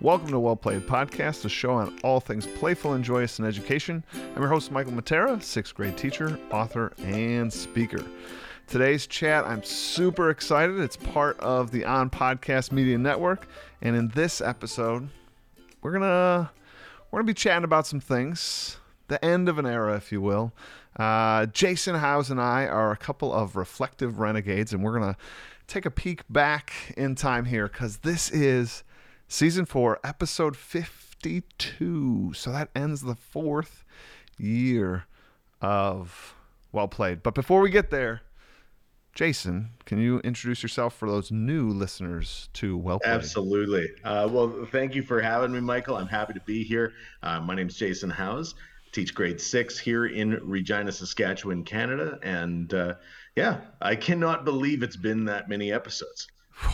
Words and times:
Welcome 0.00 0.28
to 0.28 0.38
Well 0.38 0.54
Played 0.54 0.82
Podcast, 0.86 1.44
a 1.44 1.48
show 1.48 1.72
on 1.72 1.98
all 2.04 2.20
things 2.20 2.46
playful 2.46 2.92
and 2.92 3.02
joyous 3.02 3.40
in 3.40 3.44
education. 3.44 4.04
I'm 4.14 4.40
your 4.40 4.48
host, 4.48 4.70
Michael 4.70 4.92
Matera, 4.92 5.42
sixth 5.42 5.74
grade 5.74 5.96
teacher, 5.96 6.38
author, 6.52 6.92
and 6.98 7.52
speaker. 7.52 8.04
Today's 8.68 9.08
chat, 9.08 9.44
I'm 9.44 9.64
super 9.64 10.30
excited. 10.30 10.78
It's 10.78 10.96
part 10.96 11.40
of 11.40 11.72
the 11.72 11.84
On 11.84 12.10
Podcast 12.10 12.70
Media 12.70 12.96
Network, 12.96 13.48
and 13.82 13.96
in 13.96 14.06
this 14.10 14.40
episode, 14.40 15.08
we're 15.82 15.90
gonna 15.90 16.52
we're 17.10 17.18
gonna 17.18 17.26
be 17.26 17.34
chatting 17.34 17.64
about 17.64 17.84
some 17.84 17.98
things, 17.98 18.76
the 19.08 19.22
end 19.24 19.48
of 19.48 19.58
an 19.58 19.66
era, 19.66 19.96
if 19.96 20.12
you 20.12 20.20
will. 20.20 20.52
Uh, 20.94 21.46
Jason 21.46 21.96
Howes 21.96 22.30
and 22.30 22.40
I 22.40 22.66
are 22.66 22.92
a 22.92 22.96
couple 22.96 23.32
of 23.32 23.56
reflective 23.56 24.20
renegades, 24.20 24.72
and 24.72 24.84
we're 24.84 24.96
gonna 24.96 25.16
take 25.66 25.86
a 25.86 25.90
peek 25.90 26.22
back 26.30 26.72
in 26.96 27.16
time 27.16 27.46
here 27.46 27.66
because 27.66 27.96
this 27.98 28.30
is 28.30 28.84
season 29.28 29.64
four, 29.66 30.00
episode 30.02 30.56
52. 30.56 32.32
So 32.34 32.50
that 32.52 32.70
ends 32.74 33.02
the 33.02 33.14
fourth 33.14 33.84
year 34.38 35.04
of 35.60 36.34
Well 36.72 36.88
Played. 36.88 37.22
But 37.22 37.34
before 37.34 37.60
we 37.60 37.70
get 37.70 37.90
there, 37.90 38.22
Jason, 39.14 39.70
can 39.84 39.98
you 39.98 40.20
introduce 40.20 40.62
yourself 40.62 40.94
for 40.96 41.08
those 41.10 41.32
new 41.32 41.68
listeners 41.70 42.48
to 42.54 42.76
Well 42.76 43.00
Played? 43.00 43.14
Absolutely. 43.14 43.88
Uh, 44.04 44.28
well, 44.30 44.66
thank 44.70 44.94
you 44.94 45.02
for 45.02 45.20
having 45.20 45.52
me, 45.52 45.60
Michael. 45.60 45.96
I'm 45.96 46.06
happy 46.06 46.34
to 46.34 46.40
be 46.40 46.62
here. 46.62 46.92
Uh, 47.22 47.40
my 47.40 47.54
name 47.54 47.68
is 47.68 47.76
Jason 47.76 48.10
Howes. 48.10 48.54
Teach 48.92 49.14
grade 49.14 49.40
six 49.40 49.78
here 49.78 50.06
in 50.06 50.40
Regina, 50.42 50.90
Saskatchewan, 50.90 51.62
Canada, 51.62 52.18
and 52.22 52.72
uh, 52.72 52.94
yeah, 53.36 53.60
I 53.82 53.96
cannot 53.96 54.46
believe 54.46 54.82
it's 54.82 54.96
been 54.96 55.26
that 55.26 55.46
many 55.48 55.70
episodes. 55.72 56.26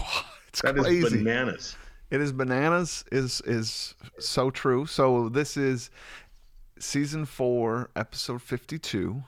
it's 0.49 0.63
That 0.63 0.77
crazy. 0.77 1.05
is 1.05 1.13
bananas. 1.13 1.77
It 2.15 2.21
is 2.21 2.31
bananas 2.31 3.05
is 3.11 3.41
is 3.45 3.97
so 4.21 4.49
true. 4.49 4.87
So 4.87 5.29
this 5.29 5.57
is 5.57 5.91
season 6.79 7.25
4, 7.25 7.91
episode 7.97 8.41
52. 8.41 9.25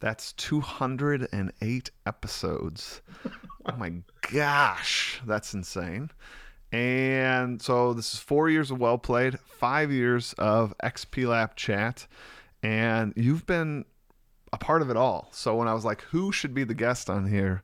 That's 0.00 0.32
208 0.32 1.90
episodes. 2.06 3.02
oh 3.66 3.76
my 3.76 3.92
gosh, 4.32 5.20
that's 5.26 5.52
insane. 5.52 6.10
And 6.72 7.60
so 7.60 7.92
this 7.92 8.14
is 8.14 8.20
4 8.20 8.48
years 8.48 8.70
of 8.70 8.80
well 8.80 8.96
played, 8.96 9.38
5 9.38 9.92
years 9.92 10.32
of 10.38 10.72
XP 10.82 11.28
Lab 11.28 11.56
chat, 11.56 12.06
and 12.62 13.12
you've 13.16 13.44
been 13.44 13.84
a 14.50 14.56
part 14.56 14.80
of 14.80 14.88
it 14.88 14.96
all. 14.96 15.28
So 15.32 15.56
when 15.56 15.68
I 15.68 15.74
was 15.74 15.84
like 15.84 16.00
who 16.04 16.32
should 16.32 16.54
be 16.54 16.64
the 16.64 16.72
guest 16.72 17.10
on 17.10 17.26
here, 17.26 17.62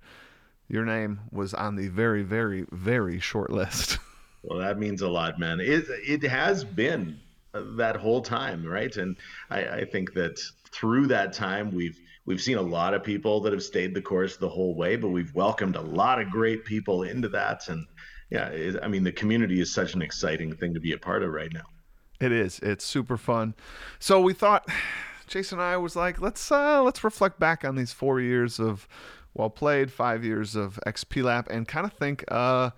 your 0.68 0.84
name 0.84 1.20
was 1.32 1.54
on 1.54 1.76
the 1.76 1.88
very 1.88 2.22
very 2.22 2.66
very 2.70 3.18
short 3.18 3.50
list. 3.50 3.96
Well, 4.44 4.58
that 4.58 4.78
means 4.78 5.00
a 5.00 5.08
lot, 5.08 5.38
man. 5.38 5.58
It 5.60 5.86
it 5.88 6.22
has 6.22 6.64
been 6.64 7.18
that 7.54 7.96
whole 7.96 8.20
time, 8.20 8.64
right? 8.64 8.94
And 8.96 9.16
I, 9.50 9.64
I 9.66 9.84
think 9.84 10.12
that 10.14 10.38
through 10.70 11.06
that 11.06 11.32
time, 11.32 11.70
we've 11.74 11.98
we've 12.26 12.42
seen 12.42 12.58
a 12.58 12.62
lot 12.62 12.92
of 12.92 13.02
people 13.02 13.40
that 13.40 13.52
have 13.52 13.62
stayed 13.62 13.94
the 13.94 14.02
course 14.02 14.36
the 14.36 14.48
whole 14.48 14.74
way, 14.74 14.96
but 14.96 15.08
we've 15.08 15.34
welcomed 15.34 15.76
a 15.76 15.80
lot 15.80 16.20
of 16.20 16.30
great 16.30 16.64
people 16.64 17.04
into 17.04 17.28
that. 17.30 17.68
And 17.68 17.86
yeah, 18.30 18.48
it, 18.48 18.76
I 18.82 18.88
mean, 18.88 19.02
the 19.02 19.12
community 19.12 19.60
is 19.60 19.72
such 19.72 19.94
an 19.94 20.02
exciting 20.02 20.54
thing 20.56 20.74
to 20.74 20.80
be 20.80 20.92
a 20.92 20.98
part 20.98 21.22
of 21.22 21.30
right 21.30 21.52
now. 21.52 21.64
It 22.20 22.32
is. 22.32 22.58
It's 22.60 22.84
super 22.84 23.16
fun. 23.16 23.54
So 23.98 24.20
we 24.20 24.34
thought 24.34 24.68
Jason 25.26 25.58
and 25.58 25.66
I 25.66 25.78
was 25.78 25.96
like, 25.96 26.20
let's 26.20 26.52
uh 26.52 26.82
let's 26.82 27.02
reflect 27.02 27.40
back 27.40 27.64
on 27.64 27.76
these 27.76 27.92
4 27.92 28.20
years 28.20 28.60
of 28.60 28.86
well 29.32 29.50
played, 29.50 29.90
5 29.90 30.22
years 30.22 30.54
of 30.54 30.78
XP 30.86 31.24
Lab 31.24 31.46
and 31.50 31.66
kind 31.66 31.86
of 31.86 31.92
think 31.94 32.24
uh 32.28 32.70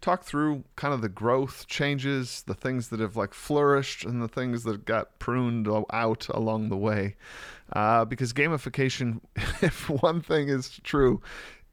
talk 0.00 0.24
through 0.24 0.64
kind 0.76 0.94
of 0.94 1.02
the 1.02 1.08
growth 1.08 1.66
changes, 1.66 2.42
the 2.46 2.54
things 2.54 2.88
that 2.88 3.00
have 3.00 3.16
like 3.16 3.34
flourished 3.34 4.04
and 4.04 4.22
the 4.22 4.28
things 4.28 4.64
that 4.64 4.84
got 4.84 5.18
pruned 5.18 5.68
out 5.92 6.28
along 6.28 6.68
the 6.68 6.76
way. 6.76 7.16
Uh 7.72 8.04
because 8.04 8.32
gamification 8.32 9.20
if 9.62 9.88
one 9.90 10.20
thing 10.20 10.48
is 10.48 10.80
true, 10.84 11.20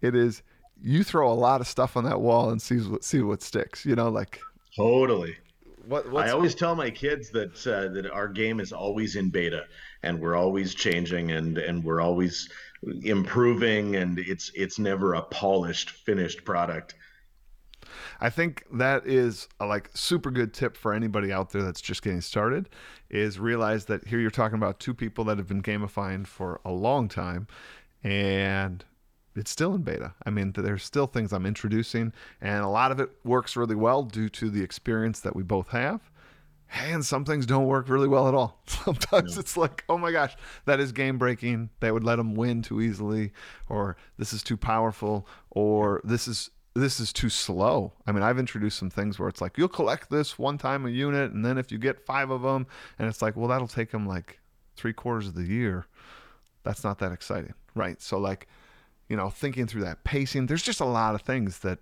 it 0.01 0.15
is 0.15 0.41
you 0.81 1.03
throw 1.03 1.31
a 1.31 1.33
lot 1.33 1.61
of 1.61 1.67
stuff 1.67 1.95
on 1.95 2.03
that 2.03 2.21
wall 2.21 2.49
and 2.49 2.61
see 2.61 2.77
what 2.77 3.03
see 3.03 3.21
what 3.21 3.41
sticks, 3.41 3.85
you 3.85 3.95
know, 3.95 4.09
like 4.09 4.39
Totally. 4.75 5.37
what 5.85 6.05
I 6.15 6.31
always 6.31 6.55
tell 6.55 6.75
my 6.75 6.89
kids 6.89 7.29
that 7.31 7.65
uh, 7.65 7.93
that 7.93 8.09
our 8.11 8.27
game 8.27 8.59
is 8.59 8.73
always 8.73 9.15
in 9.15 9.29
beta, 9.29 9.65
and 10.03 10.19
we're 10.19 10.35
always 10.35 10.75
changing, 10.75 11.31
and 11.31 11.57
and 11.57 11.83
we're 11.83 12.01
always 12.01 12.49
improving, 13.03 13.95
and 13.95 14.19
it's 14.19 14.51
it's 14.53 14.79
never 14.79 15.13
a 15.13 15.21
polished, 15.21 15.91
finished 15.91 16.43
product. 16.43 16.95
I 18.19 18.29
think 18.29 18.63
that 18.73 19.05
is 19.05 19.47
a 19.59 19.65
like 19.65 19.89
super 19.93 20.31
good 20.31 20.53
tip 20.53 20.77
for 20.77 20.93
anybody 20.93 21.31
out 21.31 21.51
there 21.51 21.63
that's 21.63 21.81
just 21.81 22.01
getting 22.01 22.21
started 22.21 22.69
is 23.09 23.39
realize 23.39 23.85
that 23.85 24.07
here 24.07 24.19
you're 24.19 24.31
talking 24.31 24.57
about 24.57 24.79
two 24.79 24.93
people 24.93 25.23
that 25.25 25.37
have 25.37 25.47
been 25.47 25.61
gamifying 25.61 26.25
for 26.25 26.59
a 26.65 26.71
long 26.71 27.07
time 27.07 27.47
and 28.03 28.85
it's 29.35 29.51
still 29.51 29.75
in 29.75 29.81
beta. 29.81 30.13
I 30.25 30.29
mean, 30.29 30.53
there's 30.53 30.83
still 30.83 31.07
things 31.07 31.33
I'm 31.33 31.45
introducing 31.45 32.13
and 32.41 32.63
a 32.63 32.69
lot 32.69 32.91
of 32.91 32.99
it 32.99 33.09
works 33.23 33.55
really 33.55 33.75
well 33.75 34.03
due 34.03 34.29
to 34.29 34.49
the 34.49 34.63
experience 34.63 35.19
that 35.21 35.35
we 35.35 35.43
both 35.43 35.69
have. 35.69 36.01
And 36.73 37.05
some 37.05 37.25
things 37.25 37.45
don't 37.45 37.67
work 37.67 37.89
really 37.89 38.07
well 38.07 38.27
at 38.27 38.33
all. 38.33 38.59
Sometimes 38.65 39.37
it's 39.37 39.55
like, 39.55 39.83
oh 39.87 39.97
my 39.97 40.11
gosh, 40.11 40.35
that 40.65 40.79
is 40.79 40.91
game 40.91 41.17
breaking. 41.17 41.69
They 41.79 41.91
would 41.91 42.03
let 42.03 42.17
them 42.17 42.35
win 42.35 42.61
too 42.61 42.81
easily, 42.81 43.31
or 43.69 43.95
this 44.17 44.33
is 44.33 44.43
too 44.43 44.57
powerful, 44.57 45.27
or 45.51 46.01
this 46.03 46.27
is 46.27 46.49
this 46.75 46.99
is 46.99 47.13
too 47.13 47.29
slow. 47.29 47.93
I 48.05 48.11
mean, 48.11 48.21
I've 48.21 48.37
introduced 48.37 48.77
some 48.77 48.89
things 48.89 49.17
where 49.17 49.29
it's 49.29 49.41
like 49.41 49.57
you'll 49.57 49.69
collect 49.69 50.09
this 50.09 50.37
one 50.37 50.57
time 50.57 50.85
a 50.85 50.89
unit, 50.89 51.31
and 51.31 51.43
then 51.43 51.57
if 51.57 51.71
you 51.71 51.77
get 51.77 52.05
five 52.05 52.29
of 52.29 52.41
them, 52.41 52.67
and 52.99 53.07
it's 53.07 53.21
like, 53.21 53.35
well, 53.35 53.47
that'll 53.47 53.67
take 53.67 53.91
them 53.91 54.05
like 54.05 54.39
three 54.75 54.93
quarters 54.93 55.27
of 55.27 55.35
the 55.35 55.45
year. 55.45 55.87
That's 56.63 56.83
not 56.83 56.99
that 56.99 57.11
exciting, 57.11 57.53
right? 57.75 58.01
So, 58.01 58.17
like, 58.17 58.47
you 59.07 59.15
know, 59.15 59.29
thinking 59.29 59.67
through 59.67 59.83
that 59.83 60.03
pacing, 60.03 60.47
there's 60.47 60.63
just 60.63 60.81
a 60.81 60.85
lot 60.85 61.15
of 61.15 61.21
things 61.21 61.59
that 61.59 61.79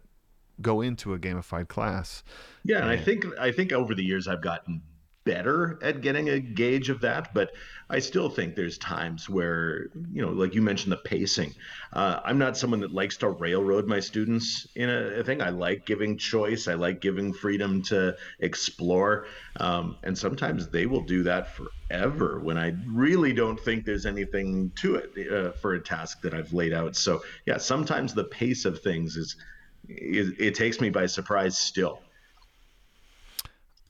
go 0.61 0.81
into 0.81 1.13
a 1.13 1.19
gamified 1.19 1.69
class. 1.69 2.23
Yeah, 2.63 2.79
and 2.79 2.89
I 2.89 2.97
think 2.97 3.25
I 3.39 3.51
think 3.51 3.73
over 3.73 3.95
the 3.95 4.03
years 4.03 4.27
I've 4.27 4.41
gotten 4.41 4.83
better 5.25 5.79
at 5.81 6.01
getting 6.01 6.29
a 6.29 6.39
gauge 6.39 6.89
of 6.89 7.01
that, 7.01 7.33
but 7.33 7.51
I 7.89 7.99
still 7.99 8.29
think 8.29 8.55
there's 8.55 8.77
times 8.77 9.29
where 9.29 9.87
you 10.11 10.21
know, 10.21 10.29
like 10.29 10.55
you 10.55 10.61
mentioned, 10.61 10.91
the 10.91 10.97
pacing. 10.97 11.53
Uh, 11.91 12.19
I'm 12.23 12.37
not 12.37 12.57
someone 12.57 12.79
that 12.81 12.93
likes 12.93 13.17
to 13.17 13.29
railroad 13.29 13.87
my 13.87 13.99
students 13.99 14.67
in 14.75 14.89
a, 14.89 15.19
a 15.19 15.23
thing. 15.23 15.41
I 15.41 15.49
like 15.49 15.85
giving 15.85 16.17
choice. 16.17 16.67
I 16.67 16.73
like 16.73 17.01
giving 17.01 17.33
freedom 17.33 17.81
to 17.83 18.15
explore, 18.39 19.27
um, 19.59 19.97
and 20.03 20.17
sometimes 20.17 20.69
they 20.69 20.85
will 20.85 21.03
do 21.03 21.23
that 21.23 21.49
forever 21.55 22.39
when 22.39 22.57
I 22.57 22.73
really 22.87 23.33
don't 23.33 23.59
think 23.59 23.85
there's 23.85 24.05
anything 24.05 24.71
to 24.77 24.95
it 24.95 25.31
uh, 25.31 25.51
for 25.53 25.75
a 25.75 25.81
task 25.81 26.21
that 26.21 26.33
I've 26.33 26.53
laid 26.53 26.73
out. 26.73 26.95
So 26.95 27.23
yeah, 27.45 27.57
sometimes 27.57 28.13
the 28.13 28.25
pace 28.25 28.65
of 28.65 28.81
things 28.81 29.17
is. 29.17 29.35
It, 29.89 30.39
it 30.39 30.55
takes 30.55 30.79
me 30.79 30.91
by 30.91 31.07
surprise 31.07 31.57
still. 31.57 32.03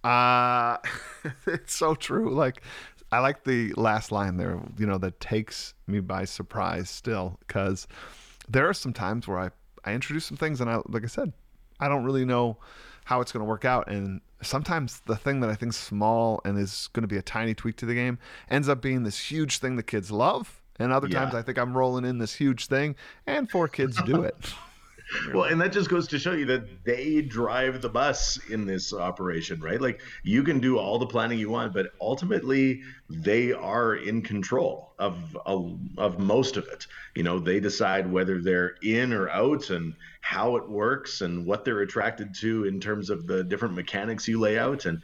Uh 0.03 0.77
it's 1.47 1.73
so 1.73 1.95
true. 1.95 2.33
Like 2.33 2.61
I 3.11 3.19
like 3.19 3.43
the 3.43 3.73
last 3.77 4.11
line 4.11 4.37
there, 4.37 4.59
you 4.77 4.85
know, 4.85 4.97
that 4.97 5.19
takes 5.19 5.73
me 5.87 5.99
by 5.99 6.25
surprise 6.25 6.89
still 6.89 7.39
cuz 7.47 7.87
there 8.49 8.67
are 8.67 8.73
some 8.73 8.93
times 8.93 9.27
where 9.27 9.39
I 9.39 9.49
I 9.85 9.93
introduce 9.93 10.25
some 10.25 10.37
things 10.37 10.61
and 10.61 10.69
I 10.69 10.81
like 10.87 11.03
I 11.03 11.07
said, 11.07 11.33
I 11.79 11.87
don't 11.87 12.03
really 12.03 12.25
know 12.25 12.57
how 13.05 13.19
it's 13.21 13.31
going 13.31 13.41
to 13.41 13.49
work 13.49 13.65
out 13.65 13.89
and 13.89 14.21
sometimes 14.41 15.01
the 15.05 15.15
thing 15.15 15.39
that 15.41 15.49
I 15.49 15.55
think 15.55 15.73
small 15.73 16.41
and 16.45 16.57
is 16.57 16.89
going 16.93 17.01
to 17.03 17.07
be 17.07 17.17
a 17.17 17.21
tiny 17.21 17.53
tweak 17.53 17.77
to 17.77 17.85
the 17.85 17.93
game 17.93 18.17
ends 18.49 18.67
up 18.69 18.81
being 18.81 19.03
this 19.03 19.31
huge 19.31 19.59
thing 19.59 19.75
the 19.75 19.83
kids 19.83 20.11
love. 20.11 20.61
And 20.79 20.91
other 20.91 21.07
Yeah. 21.07 21.19
times 21.19 21.35
I 21.35 21.41
think 21.41 21.57
I'm 21.57 21.77
rolling 21.77 22.03
in 22.03 22.17
this 22.17 22.33
huge 22.35 22.67
thing 22.67 22.95
and 23.27 23.49
four 23.49 23.67
kids 23.67 24.01
do 24.01 24.21
it. 24.23 24.35
Well, 25.33 25.45
and 25.45 25.59
that 25.61 25.71
just 25.71 25.89
goes 25.89 26.07
to 26.09 26.19
show 26.19 26.33
you 26.33 26.45
that 26.45 26.83
they 26.83 27.21
drive 27.21 27.81
the 27.81 27.89
bus 27.89 28.39
in 28.49 28.65
this 28.65 28.93
operation, 28.93 29.59
right? 29.59 29.79
Like 29.79 30.01
you 30.23 30.43
can 30.43 30.59
do 30.59 30.77
all 30.77 30.99
the 30.99 31.07
planning 31.07 31.39
you 31.39 31.49
want, 31.49 31.73
but 31.73 31.87
ultimately 32.01 32.81
they 33.09 33.51
are 33.51 33.95
in 33.95 34.21
control 34.21 34.93
of 34.99 35.37
of, 35.45 36.19
most 36.19 36.57
of 36.57 36.67
it. 36.67 36.87
You 37.15 37.23
know, 37.23 37.39
they 37.39 37.59
decide 37.59 38.11
whether 38.11 38.41
they're 38.41 38.75
in 38.81 39.13
or 39.13 39.29
out 39.29 39.69
and 39.69 39.95
how 40.21 40.55
it 40.55 40.69
works 40.69 41.21
and 41.21 41.45
what 41.45 41.65
they're 41.65 41.81
attracted 41.81 42.33
to 42.35 42.65
in 42.65 42.79
terms 42.79 43.09
of 43.09 43.27
the 43.27 43.43
different 43.43 43.75
mechanics 43.75 44.27
you 44.27 44.39
lay 44.39 44.57
out. 44.57 44.85
And 44.85 45.01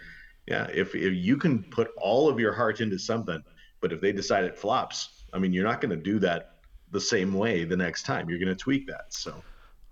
yeah, 0.47 0.67
if 0.73 0.95
if 0.95 1.13
you 1.13 1.37
can 1.37 1.63
put 1.63 1.89
all 1.97 2.29
of 2.29 2.39
your 2.39 2.53
heart 2.53 2.81
into 2.81 2.97
something, 2.99 3.43
but 3.81 3.91
if 3.91 4.01
they 4.01 4.11
decide 4.11 4.45
it 4.45 4.57
flops, 4.57 5.23
I 5.33 5.39
mean, 5.39 5.53
you're 5.53 5.65
not 5.65 5.81
going 5.81 5.91
to 5.91 6.03
do 6.03 6.19
that 6.19 6.55
the 6.91 7.01
same 7.01 7.33
way 7.33 7.63
the 7.65 7.77
next 7.77 8.03
time. 8.03 8.29
You're 8.29 8.39
going 8.39 8.49
to 8.49 8.55
tweak 8.55 8.87
that. 8.87 9.13
So. 9.13 9.43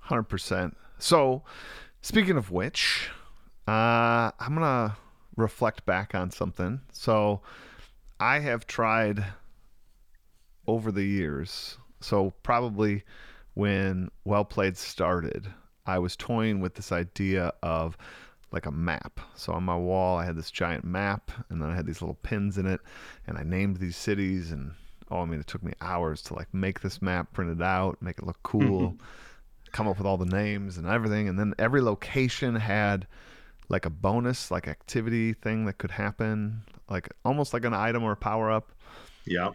Hundred 0.07 0.23
percent. 0.23 0.75
So, 0.99 1.43
speaking 2.01 2.37
of 2.37 2.51
which, 2.51 3.09
uh, 3.67 4.31
I'm 4.39 4.53
gonna 4.53 4.97
reflect 5.35 5.85
back 5.85 6.15
on 6.15 6.31
something. 6.31 6.81
So, 6.91 7.41
I 8.19 8.39
have 8.39 8.65
tried 8.65 9.23
over 10.67 10.91
the 10.91 11.03
years. 11.03 11.77
So 12.01 12.33
probably 12.43 13.03
when 13.53 14.09
Well 14.25 14.45
Played 14.45 14.77
started, 14.77 15.47
I 15.85 15.99
was 15.99 16.15
toying 16.15 16.59
with 16.59 16.75
this 16.75 16.91
idea 16.91 17.53
of 17.63 17.97
like 18.51 18.65
a 18.65 18.71
map. 18.71 19.19
So 19.35 19.53
on 19.53 19.63
my 19.63 19.75
wall, 19.75 20.17
I 20.17 20.25
had 20.25 20.35
this 20.35 20.51
giant 20.51 20.83
map, 20.83 21.31
and 21.49 21.61
then 21.61 21.69
I 21.69 21.75
had 21.75 21.85
these 21.85 22.01
little 22.01 22.17
pins 22.23 22.57
in 22.57 22.65
it, 22.65 22.81
and 23.25 23.37
I 23.37 23.43
named 23.43 23.77
these 23.77 23.97
cities. 23.97 24.51
And 24.51 24.71
oh, 25.09 25.21
I 25.21 25.25
mean, 25.25 25.39
it 25.39 25.47
took 25.47 25.63
me 25.63 25.73
hours 25.81 26.21
to 26.23 26.33
like 26.33 26.53
make 26.53 26.81
this 26.81 27.01
map, 27.01 27.33
print 27.33 27.51
it 27.51 27.63
out, 27.63 28.01
make 28.01 28.19
it 28.19 28.25
look 28.25 28.41
cool, 28.43 28.95
come 29.71 29.87
up 29.87 29.97
with 29.97 30.07
all 30.07 30.17
the 30.17 30.25
names 30.25 30.77
and 30.77 30.87
everything. 30.87 31.27
And 31.27 31.37
then 31.37 31.53
every 31.59 31.81
location 31.81 32.55
had 32.55 33.07
like 33.69 33.85
a 33.85 33.89
bonus, 33.89 34.51
like 34.51 34.67
activity 34.67 35.33
thing 35.33 35.65
that 35.65 35.77
could 35.77 35.91
happen, 35.91 36.61
like 36.89 37.09
almost 37.25 37.53
like 37.53 37.65
an 37.65 37.73
item 37.73 38.03
or 38.03 38.13
a 38.13 38.17
power 38.17 38.51
up. 38.51 38.71
Yeah. 39.25 39.51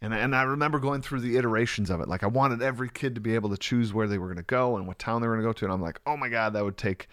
And 0.00 0.14
and 0.14 0.34
I 0.34 0.42
remember 0.42 0.78
going 0.78 1.02
through 1.02 1.20
the 1.20 1.36
iterations 1.36 1.90
of 1.90 2.00
it. 2.00 2.08
Like 2.08 2.22
I 2.22 2.28
wanted 2.28 2.62
every 2.62 2.88
kid 2.88 3.16
to 3.16 3.20
be 3.20 3.34
able 3.34 3.50
to 3.50 3.56
choose 3.56 3.92
where 3.92 4.06
they 4.06 4.18
were 4.18 4.26
going 4.26 4.36
to 4.36 4.44
go 4.44 4.76
and 4.76 4.86
what 4.86 4.98
town 4.98 5.20
they 5.20 5.28
were 5.28 5.34
going 5.34 5.44
to 5.44 5.48
go 5.48 5.52
to. 5.52 5.64
And 5.64 5.74
I'm 5.74 5.82
like, 5.82 6.00
oh 6.06 6.16
my 6.16 6.28
god, 6.28 6.52
that 6.52 6.64
would 6.64 6.76
take 6.76 7.08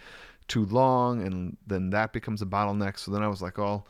too 0.46 0.64
long, 0.66 1.22
and 1.22 1.56
then 1.66 1.90
that 1.90 2.12
becomes 2.12 2.42
a 2.42 2.46
bottleneck. 2.46 2.96
So 2.98 3.10
then 3.10 3.24
I 3.24 3.28
was 3.28 3.42
like, 3.42 3.58
oh, 3.58 3.84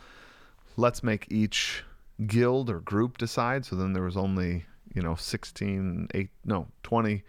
let's 0.78 1.02
make 1.02 1.26
each 1.30 1.84
guild 2.26 2.70
or 2.70 2.80
group 2.80 3.18
decide. 3.18 3.66
So 3.66 3.76
then 3.76 3.92
there 3.92 4.02
was 4.02 4.16
only 4.16 4.64
you 4.94 5.02
know 5.02 5.14
16, 5.14 6.08
8, 6.14 6.30
no 6.46 6.66
20 6.82 7.22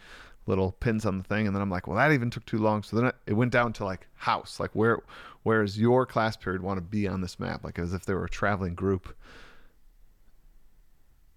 little 0.48 0.72
pins 0.72 1.06
on 1.06 1.18
the 1.18 1.24
thing 1.24 1.46
and 1.46 1.56
then 1.56 1.62
i'm 1.62 1.70
like 1.70 1.88
well 1.88 1.98
that 1.98 2.12
even 2.12 2.30
took 2.30 2.46
too 2.46 2.58
long. 2.58 2.84
So 2.84 3.00
then 3.00 3.12
it 3.26 3.34
went 3.34 3.52
down 3.52 3.74
to 3.74 3.86
like 3.86 4.08
house 4.16 4.60
like 4.60 4.72
where 4.74 5.00
where 5.44 5.64
is 5.64 5.80
your 5.80 6.06
class 6.06 6.36
period 6.36 6.62
want 6.62 6.78
to 6.78 6.82
be 6.82 7.08
on 7.08 7.22
this 7.22 7.40
map? 7.40 7.64
Like 7.64 7.80
as 7.80 7.94
if 7.94 8.06
they 8.06 8.14
were 8.14 8.26
a 8.26 8.30
traveling 8.30 8.76
group. 8.76 9.16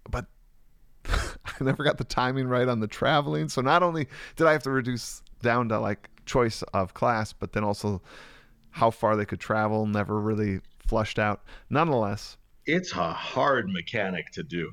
But 0.09 0.27
i 1.07 1.31
never 1.61 1.85
got 1.85 1.99
the 1.99 2.05
timing 2.05 2.49
right 2.49 2.69
on 2.69 2.81
the 2.81 2.89
traveling. 2.89 3.49
So 3.49 3.61
not 3.61 3.83
only 3.83 4.09
did 4.37 4.47
i 4.47 4.53
have 4.53 4.63
to 4.65 4.71
reduce 4.71 5.23
down 5.43 5.69
to 5.69 5.79
like 5.79 6.09
choice 6.27 6.63
of 6.75 6.95
class 6.95 7.33
but 7.33 7.53
then 7.53 7.65
also 7.65 8.01
how 8.71 8.91
far 8.91 9.17
they 9.17 9.25
could 9.25 9.41
travel 9.41 9.87
never 9.87 10.21
really 10.21 10.61
flushed 10.87 11.19
out. 11.19 11.43
Nonetheless 11.69 12.37
it's 12.67 12.93
a 12.93 13.13
hard 13.13 13.69
mechanic 13.69 14.31
to 14.33 14.43
do. 14.43 14.73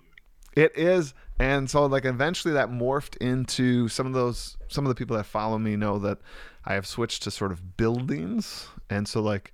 It 0.55 0.75
is, 0.75 1.13
and 1.39 1.69
so 1.69 1.85
like 1.85 2.05
eventually 2.05 2.53
that 2.53 2.69
morphed 2.69 3.17
into 3.17 3.87
some 3.87 4.07
of 4.07 4.13
those. 4.13 4.57
Some 4.69 4.85
of 4.85 4.89
the 4.89 4.95
people 4.95 5.15
that 5.15 5.25
follow 5.25 5.57
me 5.57 5.75
know 5.75 5.97
that 5.99 6.19
I 6.65 6.73
have 6.73 6.85
switched 6.85 7.23
to 7.23 7.31
sort 7.31 7.51
of 7.51 7.77
buildings, 7.77 8.67
and 8.89 9.07
so 9.07 9.21
like 9.21 9.53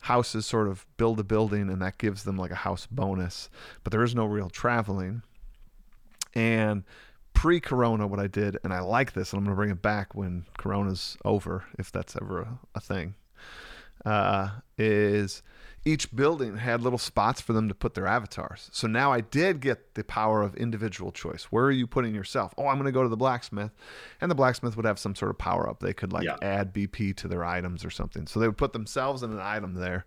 houses 0.00 0.46
sort 0.46 0.68
of 0.68 0.86
build 0.96 1.18
a 1.20 1.24
building, 1.24 1.70
and 1.70 1.80
that 1.82 1.98
gives 1.98 2.24
them 2.24 2.36
like 2.36 2.50
a 2.50 2.56
house 2.56 2.86
bonus. 2.86 3.48
But 3.84 3.92
there 3.92 4.02
is 4.02 4.14
no 4.14 4.26
real 4.26 4.50
traveling. 4.50 5.22
And 6.34 6.84
pre-corona, 7.32 8.06
what 8.06 8.20
I 8.20 8.26
did, 8.26 8.58
and 8.64 8.72
I 8.72 8.80
like 8.80 9.12
this, 9.12 9.32
and 9.32 9.38
I'm 9.38 9.44
gonna 9.44 9.56
bring 9.56 9.70
it 9.70 9.82
back 9.82 10.14
when 10.14 10.44
Corona's 10.58 11.16
over, 11.24 11.64
if 11.78 11.90
that's 11.90 12.16
ever 12.16 12.40
a, 12.40 12.58
a 12.74 12.80
thing, 12.80 13.14
uh, 14.04 14.50
is 14.76 15.42
each 15.84 16.14
building 16.14 16.56
had 16.56 16.82
little 16.82 16.98
spots 16.98 17.40
for 17.40 17.52
them 17.52 17.68
to 17.68 17.74
put 17.74 17.94
their 17.94 18.06
avatars. 18.06 18.68
So 18.72 18.86
now 18.86 19.12
I 19.12 19.20
did 19.20 19.60
get 19.60 19.94
the 19.94 20.04
power 20.04 20.42
of 20.42 20.54
individual 20.56 21.12
choice. 21.12 21.44
Where 21.44 21.64
are 21.64 21.72
you 21.72 21.86
putting 21.86 22.14
yourself? 22.14 22.52
Oh, 22.58 22.66
I'm 22.66 22.76
going 22.76 22.86
to 22.86 22.92
go 22.92 23.02
to 23.02 23.08
the 23.08 23.16
blacksmith. 23.16 23.72
And 24.20 24.30
the 24.30 24.34
blacksmith 24.34 24.76
would 24.76 24.84
have 24.84 24.98
some 24.98 25.14
sort 25.14 25.30
of 25.30 25.38
power 25.38 25.68
up. 25.68 25.80
They 25.80 25.94
could 25.94 26.12
like 26.12 26.24
yeah. 26.24 26.36
add 26.42 26.74
BP 26.74 27.16
to 27.16 27.28
their 27.28 27.44
items 27.44 27.84
or 27.84 27.90
something. 27.90 28.26
So 28.26 28.40
they 28.40 28.46
would 28.46 28.58
put 28.58 28.72
themselves 28.72 29.22
in 29.22 29.30
an 29.32 29.40
item 29.40 29.74
there. 29.74 30.04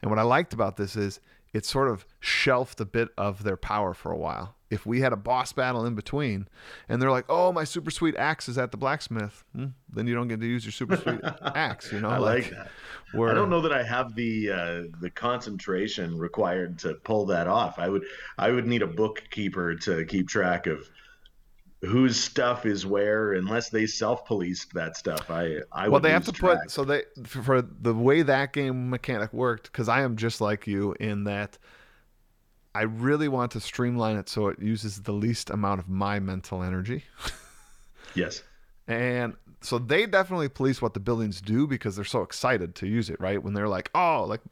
And 0.00 0.10
what 0.10 0.18
I 0.18 0.22
liked 0.22 0.52
about 0.52 0.76
this 0.76 0.96
is 0.96 1.20
it 1.52 1.64
sort 1.64 1.88
of 1.88 2.06
shelved 2.20 2.80
a 2.80 2.84
bit 2.84 3.08
of 3.16 3.42
their 3.42 3.56
power 3.56 3.94
for 3.94 4.10
a 4.10 4.16
while. 4.16 4.56
If 4.70 4.86
we 4.86 5.00
had 5.00 5.12
a 5.12 5.16
boss 5.16 5.52
battle 5.52 5.84
in 5.84 5.94
between 5.94 6.48
and 6.88 7.00
they're 7.00 7.10
like, 7.10 7.26
oh, 7.28 7.52
my 7.52 7.64
super 7.64 7.90
sweet 7.90 8.16
axe 8.16 8.48
is 8.48 8.58
at 8.58 8.70
the 8.70 8.76
blacksmith, 8.76 9.44
hmm, 9.54 9.66
then 9.92 10.06
you 10.06 10.14
don't 10.14 10.26
get 10.26 10.40
to 10.40 10.46
use 10.46 10.64
your 10.64 10.72
super 10.72 10.96
sweet 10.96 11.20
axe. 11.54 11.92
You 11.92 12.00
know, 12.00 12.08
I 12.08 12.18
like, 12.18 12.44
like 12.44 12.50
that. 12.52 12.70
Where, 13.12 13.30
I 13.30 13.34
don't 13.34 13.50
know 13.50 13.60
that 13.60 13.72
I 13.72 13.82
have 13.82 14.14
the 14.14 14.50
uh, 14.50 14.82
the 15.00 15.10
concentration 15.10 16.18
required 16.18 16.78
to 16.80 16.94
pull 16.94 17.26
that 17.26 17.46
off. 17.46 17.78
I 17.78 17.88
would 17.88 18.04
I 18.38 18.50
would 18.50 18.66
need 18.66 18.82
a 18.82 18.86
bookkeeper 18.86 19.74
to 19.76 20.04
keep 20.06 20.28
track 20.28 20.66
of 20.66 20.88
whose 21.84 22.18
stuff 22.18 22.66
is 22.66 22.86
where 22.86 23.34
unless 23.34 23.68
they 23.68 23.86
self-policed 23.86 24.72
that 24.74 24.96
stuff 24.96 25.30
i 25.30 25.56
i 25.72 25.88
well 25.88 26.00
they 26.00 26.10
have 26.10 26.24
to 26.24 26.32
track. 26.32 26.62
put 26.62 26.70
so 26.70 26.84
they 26.84 27.02
for 27.24 27.62
the 27.62 27.94
way 27.94 28.22
that 28.22 28.52
game 28.52 28.90
mechanic 28.90 29.32
worked 29.32 29.70
because 29.70 29.88
i 29.88 30.00
am 30.00 30.16
just 30.16 30.40
like 30.40 30.66
you 30.66 30.94
in 30.98 31.24
that 31.24 31.58
i 32.74 32.82
really 32.82 33.28
want 33.28 33.52
to 33.52 33.60
streamline 33.60 34.16
it 34.16 34.28
so 34.28 34.48
it 34.48 34.58
uses 34.60 35.02
the 35.02 35.12
least 35.12 35.50
amount 35.50 35.80
of 35.80 35.88
my 35.88 36.18
mental 36.18 36.62
energy 36.62 37.04
yes 38.14 38.42
and 38.86 39.34
so 39.64 39.78
they 39.78 40.06
definitely 40.06 40.48
police 40.48 40.82
what 40.82 40.92
the 40.92 41.00
buildings 41.00 41.40
do 41.40 41.66
because 41.66 41.96
they're 41.96 42.04
so 42.04 42.22
excited 42.22 42.74
to 42.76 42.86
use 42.86 43.08
it, 43.08 43.18
right? 43.18 43.42
When 43.42 43.54
they're 43.54 43.68
like, 43.68 43.90
"Oh, 43.94 44.24
like 44.28 44.42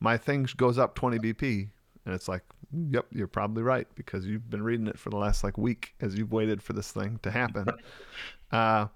my 0.00 0.16
thing 0.16 0.48
goes 0.56 0.78
up 0.78 0.94
20 0.94 1.18
BP." 1.18 1.68
And 2.04 2.14
it's 2.14 2.26
like, 2.26 2.42
"Yep, 2.72 3.06
you're 3.12 3.28
probably 3.28 3.62
right 3.62 3.86
because 3.94 4.26
you've 4.26 4.48
been 4.48 4.62
reading 4.62 4.86
it 4.86 4.98
for 4.98 5.10
the 5.10 5.16
last 5.16 5.44
like 5.44 5.58
week 5.58 5.94
as 6.00 6.16
you've 6.16 6.32
waited 6.32 6.62
for 6.62 6.72
this 6.72 6.90
thing 6.90 7.20
to 7.22 7.30
happen." 7.30 7.66
uh, 8.50 8.86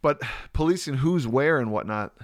but 0.00 0.22
policing 0.54 0.94
who's 0.94 1.26
where 1.26 1.58
and 1.58 1.70
whatnot, 1.70 2.16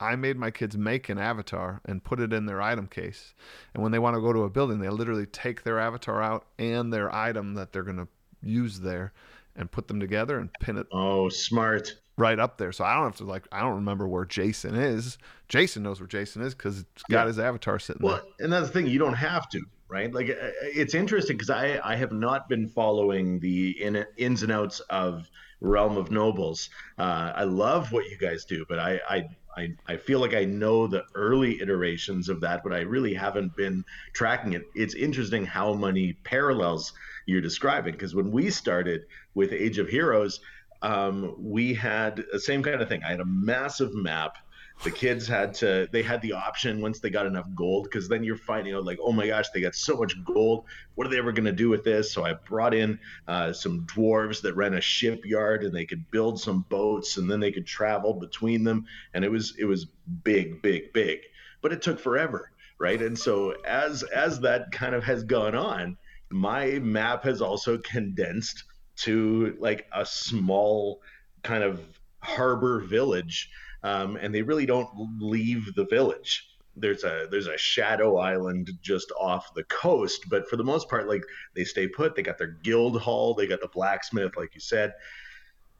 I 0.00 0.16
made 0.16 0.36
my 0.36 0.50
kids 0.50 0.76
make 0.76 1.08
an 1.08 1.18
avatar 1.18 1.80
and 1.84 2.02
put 2.02 2.20
it 2.20 2.32
in 2.32 2.46
their 2.46 2.62
item 2.62 2.86
case. 2.86 3.34
And 3.74 3.82
when 3.82 3.92
they 3.92 3.98
want 3.98 4.14
to 4.16 4.20
go 4.20 4.32
to 4.32 4.44
a 4.44 4.50
building, 4.50 4.78
they 4.78 4.88
literally 4.88 5.26
take 5.26 5.64
their 5.64 5.78
avatar 5.78 6.22
out 6.22 6.46
and 6.58 6.92
their 6.92 7.14
item 7.14 7.54
that 7.54 7.72
they're 7.72 7.82
going 7.82 7.98
to 7.98 8.08
use 8.42 8.80
there 8.80 9.12
and 9.56 9.70
put 9.70 9.88
them 9.88 9.98
together 9.98 10.38
and 10.38 10.50
pin 10.60 10.78
it. 10.78 10.86
Oh, 10.92 11.28
smart 11.28 11.94
right 12.18 12.38
up 12.38 12.58
there. 12.58 12.72
So 12.72 12.84
I 12.84 12.94
don't 12.94 13.04
have 13.04 13.16
to 13.16 13.24
like 13.24 13.46
I 13.50 13.60
don't 13.60 13.76
remember 13.76 14.06
where 14.06 14.24
Jason 14.24 14.74
is. 14.74 15.16
Jason 15.48 15.82
knows 15.82 16.00
where 16.00 16.06
Jason 16.06 16.42
is 16.42 16.54
because 16.54 16.80
it's 16.80 17.02
got 17.04 17.22
yeah. 17.22 17.26
his 17.28 17.38
avatar 17.38 17.78
sitting 17.78 18.02
well, 18.02 18.16
there. 18.16 18.44
and 18.44 18.52
that's 18.52 18.66
the 18.66 18.72
thing. 18.72 18.86
You 18.86 18.98
don't 18.98 19.14
have 19.14 19.48
to, 19.50 19.62
right? 19.88 20.12
Like 20.12 20.28
uh, 20.28 20.50
it's 20.62 20.94
interesting 20.94 21.36
because 21.36 21.50
I 21.50 21.80
I 21.82 21.96
have 21.96 22.12
not 22.12 22.48
been 22.48 22.68
following 22.68 23.38
the 23.40 23.70
in, 23.82 24.04
ins 24.16 24.42
and 24.42 24.52
outs 24.52 24.80
of 24.90 25.30
Realm 25.60 25.96
of 25.96 26.10
Nobles. 26.10 26.68
Uh, 26.98 27.32
I 27.34 27.44
love 27.44 27.92
what 27.92 28.10
you 28.10 28.18
guys 28.18 28.44
do, 28.44 28.66
but 28.68 28.78
I 28.78 29.00
I. 29.08 29.24
I, 29.58 29.74
I 29.86 29.96
feel 29.96 30.20
like 30.20 30.34
I 30.34 30.44
know 30.44 30.86
the 30.86 31.04
early 31.14 31.60
iterations 31.60 32.28
of 32.28 32.40
that, 32.42 32.62
but 32.62 32.72
I 32.72 32.80
really 32.80 33.14
haven't 33.14 33.56
been 33.56 33.84
tracking 34.12 34.52
it. 34.52 34.62
It's 34.74 34.94
interesting 34.94 35.44
how 35.44 35.74
many 35.74 36.14
parallels 36.24 36.92
you're 37.26 37.40
describing 37.40 37.92
because 37.92 38.14
when 38.14 38.30
we 38.30 38.50
started 38.50 39.02
with 39.34 39.52
Age 39.52 39.78
of 39.78 39.88
Heroes, 39.88 40.40
um, 40.82 41.34
we 41.38 41.74
had 41.74 42.24
the 42.32 42.40
same 42.40 42.62
kind 42.62 42.80
of 42.80 42.88
thing. 42.88 43.02
I 43.04 43.10
had 43.10 43.20
a 43.20 43.26
massive 43.26 43.94
map. 43.94 44.38
The 44.84 44.90
kids 44.92 45.26
had 45.26 45.54
to, 45.54 45.88
they 45.90 46.02
had 46.02 46.22
the 46.22 46.32
option 46.32 46.80
once 46.80 47.00
they 47.00 47.10
got 47.10 47.26
enough 47.26 47.48
gold, 47.54 47.84
because 47.84 48.08
then 48.08 48.22
you're 48.22 48.36
finding 48.36 48.74
out, 48.74 48.84
like, 48.84 48.98
oh 49.02 49.10
my 49.10 49.26
gosh, 49.26 49.48
they 49.50 49.60
got 49.60 49.74
so 49.74 49.96
much 49.96 50.14
gold. 50.24 50.64
What 50.94 51.06
are 51.06 51.10
they 51.10 51.18
ever 51.18 51.32
going 51.32 51.46
to 51.46 51.52
do 51.52 51.68
with 51.68 51.82
this? 51.82 52.12
So 52.12 52.24
I 52.24 52.34
brought 52.34 52.74
in 52.74 52.98
uh, 53.26 53.52
some 53.52 53.86
dwarves 53.86 54.40
that 54.42 54.54
ran 54.54 54.74
a 54.74 54.80
shipyard 54.80 55.64
and 55.64 55.74
they 55.74 55.84
could 55.84 56.08
build 56.10 56.40
some 56.40 56.64
boats 56.68 57.16
and 57.16 57.28
then 57.28 57.40
they 57.40 57.50
could 57.50 57.66
travel 57.66 58.14
between 58.14 58.62
them. 58.62 58.86
And 59.14 59.24
it 59.24 59.30
was, 59.30 59.54
it 59.58 59.64
was 59.64 59.86
big, 60.22 60.62
big, 60.62 60.92
big. 60.92 61.18
But 61.60 61.72
it 61.72 61.82
took 61.82 61.98
forever. 61.98 62.52
Right. 62.78 63.02
And 63.02 63.18
so 63.18 63.56
as, 63.66 64.04
as 64.04 64.38
that 64.40 64.70
kind 64.70 64.94
of 64.94 65.02
has 65.02 65.24
gone 65.24 65.56
on, 65.56 65.96
my 66.30 66.78
map 66.78 67.24
has 67.24 67.42
also 67.42 67.78
condensed 67.78 68.62
to 68.98 69.56
like 69.58 69.86
a 69.92 70.06
small 70.06 71.02
kind 71.42 71.64
of 71.64 71.80
harbor 72.20 72.80
village, 72.80 73.50
um, 73.82 74.16
and 74.16 74.34
they 74.34 74.42
really 74.42 74.66
don't 74.66 74.88
leave 75.20 75.74
the 75.74 75.86
village. 75.86 76.48
There's 76.76 77.04
a 77.04 77.26
there's 77.30 77.48
a 77.48 77.58
shadow 77.58 78.18
island 78.18 78.70
just 78.82 79.12
off 79.18 79.52
the 79.54 79.64
coast, 79.64 80.28
but 80.28 80.48
for 80.48 80.56
the 80.56 80.64
most 80.64 80.88
part, 80.88 81.08
like 81.08 81.24
they 81.54 81.64
stay 81.64 81.88
put. 81.88 82.14
They 82.14 82.22
got 82.22 82.38
their 82.38 82.56
guild 82.62 83.00
hall, 83.00 83.34
they 83.34 83.46
got 83.46 83.60
the 83.60 83.68
blacksmith, 83.68 84.36
like 84.36 84.54
you 84.54 84.60
said. 84.60 84.94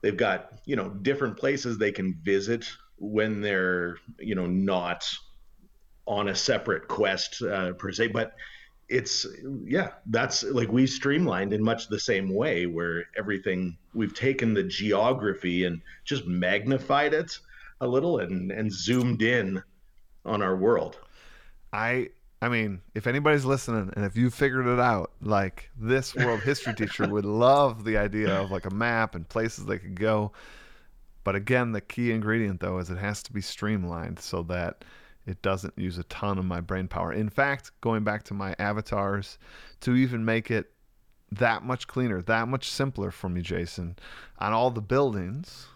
They've 0.01 0.17
got 0.17 0.59
you 0.65 0.75
know 0.75 0.89
different 0.89 1.37
places 1.37 1.77
they 1.77 1.91
can 1.91 2.19
visit 2.23 2.69
when 2.97 3.41
they're 3.41 3.97
you 4.19 4.35
know 4.35 4.47
not 4.47 5.09
on 6.05 6.29
a 6.29 6.35
separate 6.35 6.87
quest 6.87 7.41
uh, 7.41 7.73
per 7.73 7.91
se, 7.91 8.07
but 8.07 8.33
it's 8.89 9.27
yeah 9.65 9.89
that's 10.07 10.43
like 10.43 10.71
we 10.71 10.87
streamlined 10.87 11.53
in 11.53 11.63
much 11.63 11.87
the 11.87 11.99
same 11.99 12.33
way 12.33 12.65
where 12.65 13.05
everything 13.15 13.77
we've 13.93 14.15
taken 14.15 14.53
the 14.53 14.63
geography 14.63 15.65
and 15.65 15.81
just 16.05 16.25
magnified 16.25 17.13
it 17.13 17.37
a 17.81 17.87
little 17.87 18.19
and 18.19 18.51
and 18.51 18.71
zoomed 18.71 19.21
in 19.21 19.61
on 20.25 20.41
our 20.41 20.55
world 20.55 20.99
i 21.73 22.09
i 22.41 22.49
mean 22.49 22.81
if 22.95 23.07
anybody's 23.07 23.45
listening 23.45 23.91
and 23.95 24.05
if 24.05 24.15
you 24.15 24.29
figured 24.29 24.67
it 24.67 24.79
out 24.79 25.11
like 25.21 25.69
this 25.77 26.15
world 26.15 26.41
history 26.41 26.73
teacher 26.77 27.07
would 27.07 27.25
love 27.25 27.83
the 27.83 27.97
idea 27.97 28.33
of 28.41 28.51
like 28.51 28.65
a 28.65 28.73
map 28.73 29.15
and 29.15 29.27
places 29.29 29.65
they 29.65 29.77
could 29.77 29.95
go 29.95 30.31
but 31.23 31.35
again 31.35 31.71
the 31.71 31.81
key 31.81 32.11
ingredient 32.11 32.59
though 32.59 32.79
is 32.79 32.89
it 32.89 32.97
has 32.97 33.23
to 33.23 33.31
be 33.31 33.41
streamlined 33.41 34.19
so 34.19 34.43
that 34.43 34.83
it 35.29 35.41
doesn't 35.43 35.77
use 35.77 35.99
a 35.99 36.03
ton 36.05 36.39
of 36.39 36.45
my 36.45 36.59
brain 36.59 36.87
power. 36.87 37.13
In 37.13 37.29
fact, 37.29 37.71
going 37.81 38.03
back 38.03 38.23
to 38.23 38.33
my 38.33 38.55
avatars, 38.57 39.37
to 39.81 39.95
even 39.95 40.25
make 40.25 40.49
it 40.49 40.71
that 41.31 41.63
much 41.63 41.87
cleaner, 41.87 42.21
that 42.23 42.47
much 42.47 42.69
simpler 42.69 43.11
for 43.11 43.29
me, 43.29 43.41
Jason, 43.41 43.95
on 44.39 44.53
all 44.53 44.71
the 44.71 44.81
buildings, 44.81 45.67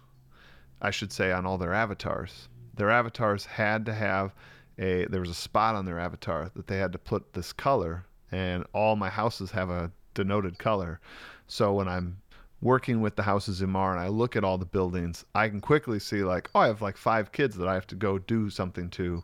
I 0.83 0.91
should 0.91 1.11
say 1.11 1.31
on 1.31 1.45
all 1.45 1.57
their 1.57 1.73
avatars, 1.73 2.49
their 2.75 2.91
avatars 2.91 3.45
had 3.45 3.85
to 3.85 3.93
have 3.93 4.33
a 4.77 5.05
there 5.05 5.21
was 5.21 5.29
a 5.29 5.35
spot 5.35 5.75
on 5.75 5.85
their 5.85 5.99
avatar 5.99 6.51
that 6.55 6.67
they 6.67 6.77
had 6.77 6.91
to 6.91 6.97
put 6.97 7.33
this 7.33 7.53
color, 7.53 8.05
and 8.31 8.65
all 8.73 8.95
my 8.95 9.09
houses 9.09 9.51
have 9.51 9.69
a 9.69 9.91
denoted 10.13 10.59
color. 10.59 10.99
So 11.47 11.73
when 11.73 11.87
I'm 11.87 12.17
working 12.61 13.01
with 13.01 13.15
the 13.15 13.23
houses 13.23 13.61
in 13.61 13.69
Mar 13.69 13.91
and 13.91 13.99
I 13.99 14.07
look 14.07 14.35
at 14.35 14.43
all 14.43 14.57
the 14.57 14.65
buildings, 14.65 15.25
I 15.35 15.49
can 15.49 15.61
quickly 15.61 15.99
see 15.99 16.23
like, 16.23 16.49
oh, 16.55 16.61
I 16.61 16.67
have 16.67 16.81
like 16.81 16.97
five 16.97 17.31
kids 17.31 17.55
that 17.57 17.67
I 17.67 17.73
have 17.73 17.87
to 17.87 17.95
go 17.95 18.17
do 18.17 18.49
something 18.49 18.89
to, 18.91 19.23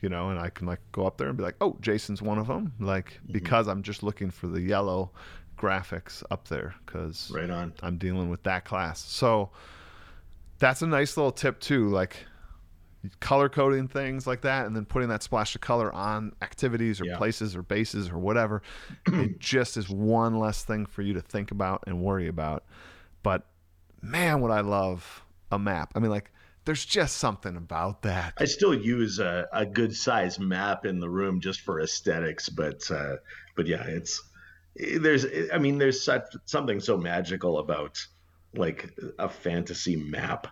you 0.00 0.08
know, 0.08 0.30
and 0.30 0.38
I 0.38 0.50
can 0.50 0.66
like 0.66 0.80
go 0.92 1.06
up 1.06 1.18
there 1.18 1.28
and 1.28 1.36
be 1.36 1.42
like, 1.42 1.56
oh, 1.60 1.76
Jason's 1.80 2.22
one 2.22 2.38
of 2.38 2.46
them, 2.46 2.72
like 2.80 3.14
mm-hmm. 3.14 3.32
because 3.32 3.68
I'm 3.68 3.82
just 3.82 4.02
looking 4.02 4.30
for 4.30 4.46
the 4.46 4.60
yellow 4.60 5.10
graphics 5.58 6.22
up 6.30 6.48
there 6.48 6.74
because 6.84 7.30
right 7.34 7.48
on 7.48 7.72
I'm 7.82 7.96
dealing 7.96 8.28
with 8.28 8.42
that 8.42 8.64
class. 8.64 9.00
So 9.00 9.50
that's 10.58 10.82
a 10.82 10.86
nice 10.86 11.16
little 11.16 11.32
tip 11.32 11.60
too, 11.60 11.88
like 11.88 12.16
color 13.20 13.48
coding 13.48 13.88
things 13.88 14.26
like 14.26 14.42
that, 14.42 14.66
and 14.66 14.74
then 14.74 14.84
putting 14.84 15.08
that 15.08 15.22
splash 15.22 15.54
of 15.54 15.60
color 15.60 15.92
on 15.92 16.32
activities 16.42 17.00
or 17.00 17.04
yeah. 17.04 17.16
places 17.16 17.54
or 17.54 17.62
bases 17.62 18.08
or 18.08 18.18
whatever. 18.18 18.62
it 19.06 19.38
just 19.38 19.76
is 19.76 19.88
one 19.88 20.38
less 20.38 20.64
thing 20.64 20.86
for 20.86 21.02
you 21.02 21.14
to 21.14 21.20
think 21.20 21.50
about 21.50 21.84
and 21.86 22.02
worry 22.02 22.28
about. 22.28 22.64
But 23.22 23.46
man, 24.02 24.40
would 24.40 24.50
I 24.50 24.60
love 24.60 25.24
a 25.50 25.58
map. 25.58 25.92
I 25.94 26.00
mean, 26.00 26.10
like 26.10 26.30
there's 26.64 26.84
just 26.84 27.18
something 27.18 27.56
about 27.56 28.02
that. 28.02 28.34
I 28.38 28.44
still 28.44 28.74
use 28.74 29.18
a, 29.18 29.48
a 29.52 29.64
good 29.64 29.94
size 29.94 30.38
map 30.38 30.84
in 30.84 31.00
the 31.00 31.08
room 31.08 31.40
just 31.40 31.60
for 31.60 31.80
aesthetics, 31.80 32.48
but 32.48 32.90
uh, 32.90 33.16
but 33.54 33.66
yeah, 33.66 33.84
it's 33.86 34.22
there's 34.74 35.24
I 35.52 35.58
mean 35.58 35.78
there's 35.78 36.04
such 36.04 36.34
something 36.44 36.80
so 36.80 36.96
magical 36.96 37.58
about 37.58 38.04
like 38.56 38.94
a 39.18 39.28
fantasy 39.28 39.96
map. 39.96 40.46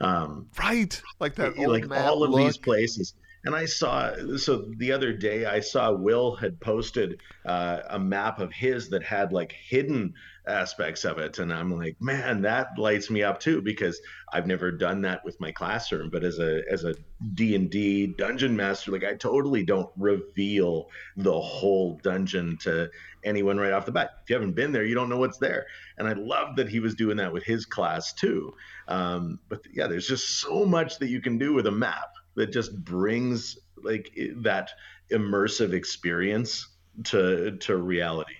Um, 0.00 0.48
right, 0.58 1.00
like 1.18 1.34
that. 1.36 1.58
like 1.58 1.90
all 1.90 2.22
of 2.22 2.30
look. 2.30 2.40
these 2.40 2.56
places. 2.56 3.14
And 3.44 3.54
I 3.54 3.64
saw 3.64 4.12
so 4.36 4.66
the 4.76 4.92
other 4.92 5.12
day 5.12 5.46
I 5.46 5.60
saw 5.60 5.92
Will 5.92 6.36
had 6.36 6.60
posted 6.60 7.20
uh, 7.46 7.80
a 7.88 7.98
map 7.98 8.38
of 8.38 8.52
his 8.52 8.90
that 8.90 9.02
had 9.02 9.32
like 9.32 9.52
hidden 9.52 10.14
aspects 10.46 11.04
of 11.04 11.18
it. 11.18 11.38
And 11.38 11.52
i'm 11.52 11.70
like 11.70 11.96
man 12.00 12.42
that 12.42 12.68
lights 12.76 13.10
me 13.10 13.22
up 13.22 13.40
too 13.40 13.62
because 13.62 14.00
i've 14.32 14.46
never 14.46 14.70
done 14.70 15.02
that 15.02 15.24
with 15.24 15.40
my 15.40 15.52
classroom. 15.52 16.10
But 16.10 16.24
as 16.24 16.38
a 16.38 16.62
as 16.70 16.84
a 16.84 16.94
d&d 17.34 18.14
dungeon 18.18 18.56
master 18.56 18.90
like 18.90 19.04
i 19.04 19.14
totally 19.14 19.62
don't 19.62 19.90
reveal 19.96 20.88
the 21.16 21.38
whole 21.38 21.98
dungeon 22.02 22.56
to 22.62 22.90
anyone 23.22 23.58
right 23.58 23.72
off 23.72 23.86
the 23.86 23.92
bat. 23.92 24.10
If 24.22 24.30
you 24.30 24.36
haven't 24.36 24.54
been 24.54 24.72
there 24.72 24.84
you 24.84 24.94
don't 24.94 25.08
know 25.08 25.18
what's 25.18 25.38
there. 25.38 25.66
And 25.96 26.08
i 26.08 26.12
love 26.12 26.56
that 26.56 26.68
he 26.68 26.80
was 26.80 26.94
doing 26.94 27.18
that 27.18 27.32
with 27.32 27.44
his 27.44 27.64
class 27.64 28.12
too. 28.12 28.52
Um, 28.88 29.38
but 29.48 29.60
yeah 29.72 29.86
there's 29.86 30.08
just 30.08 30.40
so 30.40 30.66
much 30.66 30.98
that 30.98 31.08
you 31.08 31.20
can 31.20 31.38
do 31.38 31.54
with 31.54 31.66
a 31.66 31.72
map 31.72 32.10
that 32.40 32.52
just 32.52 32.74
brings 32.84 33.58
like 33.82 34.10
that 34.36 34.70
immersive 35.10 35.72
experience 35.72 36.66
to 37.04 37.56
to 37.58 37.76
reality 37.76 38.34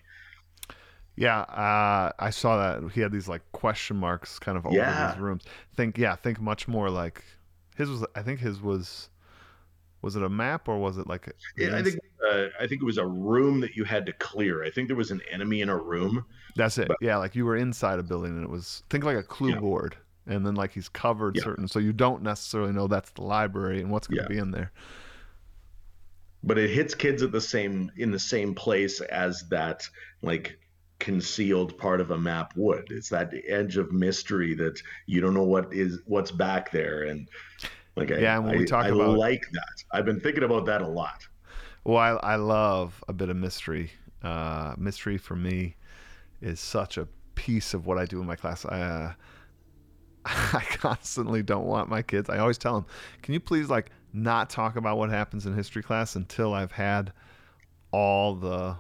yeah, 1.21 1.41
uh, 1.41 2.13
I 2.19 2.31
saw 2.31 2.57
that 2.57 2.93
he 2.93 3.03
had 3.03 3.13
these 3.13 3.29
like 3.29 3.43
question 3.53 3.99
marks 3.99 4.39
kind 4.39 4.57
of 4.57 4.65
over 4.65 4.75
yeah. 4.75 5.13
these 5.13 5.21
rooms. 5.21 5.45
Think, 5.77 5.99
yeah, 5.99 6.17
think 6.17 6.41
much 6.41 6.67
more 6.67 6.89
like 6.89 7.23
his 7.77 7.91
was. 7.91 8.07
I 8.15 8.23
think 8.23 8.41
his 8.41 8.63
was. 8.63 9.11
Was 10.01 10.17
it 10.17 10.23
a 10.23 10.31
map 10.31 10.67
or 10.67 10.79
was 10.79 10.97
it 10.97 11.07
like? 11.07 11.31
yeah, 11.59 11.77
I 11.77 11.83
think 11.83 11.99
uh, 12.27 12.47
I 12.59 12.67
think 12.67 12.81
it 12.81 12.87
was 12.87 12.97
a 12.97 13.07
room 13.07 13.61
that 13.61 13.77
you 13.77 13.85
had 13.85 14.07
to 14.07 14.15
clear. 14.15 14.65
I 14.65 14.71
think 14.71 14.89
there 14.89 14.97
was 14.97 15.11
an 15.11 15.21
enemy 15.31 15.61
in 15.61 15.69
a 15.69 15.77
room. 15.77 16.25
That's 16.57 16.79
it. 16.79 16.89
But, 16.89 16.97
yeah, 17.03 17.19
like 17.19 17.37
you 17.37 17.45
were 17.45 17.57
inside 17.57 17.99
a 17.99 18.03
building 18.03 18.31
and 18.31 18.43
it 18.43 18.49
was 18.49 18.83
think 18.89 19.05
like 19.05 19.19
a 19.19 19.23
clue 19.23 19.51
yeah. 19.51 19.61
board, 19.61 19.97
and 20.31 20.47
then 20.47 20.55
like 20.55 20.73
he's 20.73 20.89
covered 20.89 21.37
yeah. 21.37 21.43
certain, 21.43 21.69
so 21.69 21.79
you 21.79 21.93
don't 21.93 22.23
necessarily 22.23 22.73
know 22.73 22.87
that's 22.87 23.11
the 23.11 23.23
library 23.23 23.81
and 23.81 23.91
what's 23.91 24.07
going 24.07 24.23
to 24.23 24.29
be 24.29 24.39
in 24.39 24.53
there. 24.53 24.73
But 26.43 26.57
it 26.57 26.71
hits 26.71 26.95
kids 26.95 27.23
at 27.23 27.33
the 27.33 27.41
same 27.41 27.91
in 27.97 28.11
the 28.11 28.19
same 28.19 28.55
place 28.55 29.01
as 29.03 29.45
that 29.51 29.87
like 30.23 30.59
concealed 31.01 31.77
part 31.77 32.01
of 32.01 32.13
a 32.13 32.19
map 32.19 32.53
would. 32.57 32.87
It's 32.91 33.09
that 33.11 33.33
edge 33.47 33.77
of 33.77 33.93
mystery 33.93 34.55
that 34.55 34.81
you 35.07 35.21
don't 35.21 35.35
know 35.35 35.43
what 35.43 35.75
is 35.75 35.99
what's 36.07 36.31
back 36.31 36.71
there, 36.71 37.03
and 37.03 37.29
like 37.97 38.11
yeah, 38.11 38.37
I, 38.37 38.39
when 38.39 38.57
we 38.57 38.65
talk 38.65 38.87
I, 38.87 38.89
about 38.89 39.19
like 39.19 39.45
that. 39.53 39.85
I've 39.93 40.05
been 40.05 40.21
thinking 40.21 40.45
about 40.45 40.65
that 40.67 40.81
a 40.81 40.89
lot. 40.89 41.27
Well, 41.85 41.99
I, 41.99 42.11
I 42.33 42.37
love 42.37 43.03
a 43.09 43.13
bit 43.13 43.31
of 43.31 43.37
mystery. 43.37 43.91
Uh, 44.23 44.75
mystery 44.79 45.19
for 45.19 45.35
me 45.35 45.77
is 46.41 46.61
such 46.61 46.99
a 46.99 47.09
piece 47.35 47.75
of 47.75 47.87
what 47.87 47.99
I 47.99 48.05
do 48.05 48.21
in 48.21 48.27
my 48.27 48.37
class. 48.37 48.65
I 48.65 48.81
uh, 48.81 49.13
I 50.25 50.65
constantly 50.71 51.43
don't 51.43 51.67
want 51.67 51.89
my 51.89 52.03
kids. 52.03 52.29
I 52.29 52.39
always 52.39 52.59
tell 52.59 52.75
them, 52.75 52.87
"Can 53.23 53.35
you 53.35 53.41
please 53.41 53.69
like 53.71 53.91
not 54.13 54.51
talk 54.51 54.77
about 54.77 54.99
what 54.99 55.11
happens 55.11 55.47
in 55.47 55.55
history 55.55 55.83
class 55.83 56.17
until 56.17 56.53
I've 56.53 56.73
had 56.73 57.13
all 57.93 58.35
the 58.35 58.77